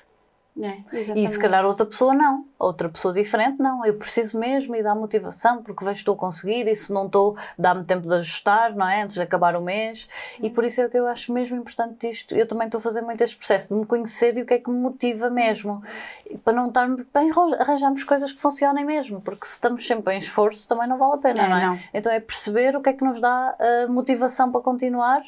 É, 0.59 0.77
E 1.15 1.27
se 1.27 1.39
calhar 1.39 1.65
outra 1.65 1.85
pessoa 1.85 2.13
não. 2.13 2.45
Outra 2.57 2.89
pessoa 2.89 3.13
diferente 3.13 3.61
não. 3.61 3.85
Eu 3.85 3.93
preciso 3.95 4.39
mesmo 4.39 4.75
e 4.75 4.81
dá 4.81 4.95
motivação 4.95 5.61
porque 5.61 5.83
vejo 5.85 5.93
que 5.95 5.99
estou 5.99 6.15
a 6.15 6.17
conseguir 6.17 6.67
e 6.67 6.75
se 6.75 6.91
não 6.91 7.05
estou, 7.05 7.37
dá-me 7.57 7.83
tempo 7.83 8.07
de 8.07 8.15
ajustar, 8.15 8.75
não 8.75 8.87
é? 8.87 9.03
Antes 9.03 9.15
de 9.15 9.21
acabar 9.21 9.55
o 9.55 9.61
mês. 9.61 10.07
E 10.41 10.49
por 10.49 10.63
isso 10.63 10.81
é 10.81 10.89
que 10.89 10.97
eu 10.97 11.05
acho 11.07 11.31
mesmo 11.31 11.55
importante 11.55 12.09
isto. 12.09 12.33
Eu 12.35 12.47
também 12.47 12.65
estou 12.67 12.79
a 12.79 12.81
fazer 12.81 13.01
muito 13.01 13.21
este 13.23 13.37
processo 13.37 13.67
de 13.67 13.75
me 13.75 13.85
conhecer 13.85 14.35
e 14.37 14.41
o 14.41 14.45
que 14.45 14.55
é 14.55 14.59
que 14.59 14.69
me 14.69 14.77
motiva 14.79 15.29
mesmo. 15.29 15.83
E 16.25 16.37
para 16.37 16.53
não 16.53 16.67
estarmos 16.67 17.05
bem, 17.13 17.31
arranjarmos 17.59 18.03
coisas 18.03 18.31
que 18.31 18.39
funcionem 18.41 18.83
mesmo. 18.83 19.21
Porque 19.21 19.45
se 19.45 19.53
estamos 19.53 19.85
sempre 19.85 20.15
em 20.15 20.19
esforço 20.19 20.67
também 20.67 20.87
não 20.87 20.97
vale 20.97 21.13
a 21.13 21.17
pena, 21.17 21.43
É, 21.43 21.49
não 21.49 21.57
é? 21.57 21.65
não. 21.67 21.79
Então 21.93 22.11
é 22.11 22.19
perceber 22.19 22.75
o 22.75 22.81
que 22.81 22.89
é 22.89 22.93
que 22.93 23.03
nos 23.03 23.21
dá 23.21 23.55
uh, 23.59 23.91
motivação 23.91 24.51
para 24.51 24.61
continuar 24.61 25.21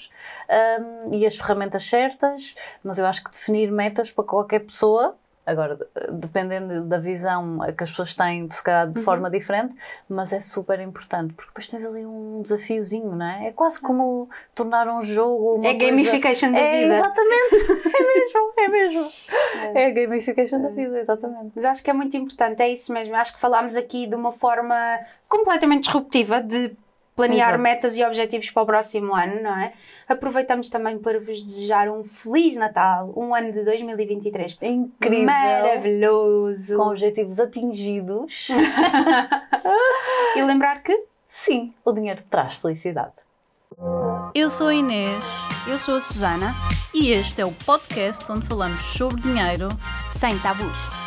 um, 1.03 1.13
e 1.13 1.25
as 1.25 1.35
ferramentas 1.35 1.83
certas, 1.83 2.55
mas 2.83 2.97
eu 2.97 3.05
acho 3.05 3.23
que 3.23 3.31
definir 3.31 3.71
metas 3.71 4.11
para 4.11 4.23
qualquer 4.23 4.59
pessoa, 4.59 5.15
agora 5.49 5.75
de- 5.75 5.85
dependendo 6.11 6.83
da 6.83 6.97
visão 6.97 7.59
que 7.77 7.83
as 7.83 7.89
pessoas 7.89 8.13
têm, 8.13 8.49
se 8.51 8.63
calhar 8.63 8.87
Uhum. 8.87 8.93
de 8.93 9.01
forma 9.01 9.29
diferente, 9.29 9.75
mas 10.07 10.31
é 10.33 10.39
super 10.39 10.79
importante, 10.79 11.33
porque 11.33 11.49
depois 11.49 11.67
tens 11.67 11.85
ali 11.85 12.05
um 12.05 12.41
desafiozinho, 12.41 13.15
não 13.15 13.25
é? 13.25 13.47
É 13.47 13.51
quase 13.51 13.79
como 13.81 14.29
tornar 14.55 14.87
um 14.87 15.01
jogo 15.03 15.55
uma 15.55 15.65
É 15.67 15.71
coisa- 15.73 15.85
gamification 15.87 16.51
da 16.51 16.59
é, 16.59 16.79
vida. 16.81 16.95
Exatamente, 16.95 17.55
é 17.97 18.13
mesmo, 18.15 18.53
é 18.57 18.67
mesmo. 18.67 19.09
É 19.79 19.85
a 19.85 19.89
gamification 19.91 20.61
da 20.61 20.69
vida, 20.69 20.99
exatamente. 20.99 21.51
Mas 21.55 21.65
acho 21.65 21.83
que 21.83 21.89
é 21.89 21.93
muito 21.93 22.15
importante, 22.15 22.61
é 22.61 22.69
isso 22.69 22.91
mesmo. 22.93 23.15
Acho 23.15 23.33
que 23.33 23.39
falámos 23.39 23.75
aqui 23.75 24.07
de 24.07 24.15
uma 24.15 24.31
forma 24.31 24.75
completamente 25.27 25.83
disruptiva 25.85 26.41
de 26.41 26.75
planear 27.19 27.49
Exato. 27.49 27.63
metas 27.63 27.97
e 27.97 28.03
objetivos 28.03 28.49
para 28.51 28.63
o 28.63 28.65
próximo 28.65 29.15
ano, 29.15 29.41
não 29.41 29.57
é? 29.57 29.73
Aproveitamos 30.07 30.69
também 30.69 30.97
para 30.97 31.19
vos 31.19 31.41
desejar 31.43 31.89
um 31.89 32.03
Feliz 32.03 32.55
Natal, 32.55 33.13
um 33.15 33.35
ano 33.35 33.51
de 33.51 33.63
2023 33.63 34.57
É 34.61 34.67
incrível. 34.67 35.25
maravilhoso. 35.25 36.77
Com 36.77 36.89
objetivos 36.89 37.39
atingidos. 37.39 38.47
E 40.35 40.43
lembrar 40.43 40.81
que 40.83 41.05
Sim, 41.27 41.73
o 41.83 41.91
dinheiro 41.91 42.23
traz 42.29 42.55
felicidade. 42.55 43.13
Eu 44.33 44.49
sou 44.49 44.67
a 44.67 44.73
Inês 44.73 45.23
eu 45.67 45.77
sou 45.77 45.97
a 45.97 46.01
Susana, 46.01 46.55
e 46.93 47.11
este 47.11 47.41
é 47.41 47.45
o 47.45 47.51
podcast 47.51 48.31
onde 48.31 48.47
falamos 48.47 48.81
sobre 48.81 49.21
dinheiro 49.21 49.69
sem 50.03 50.37
tabus. 50.39 50.98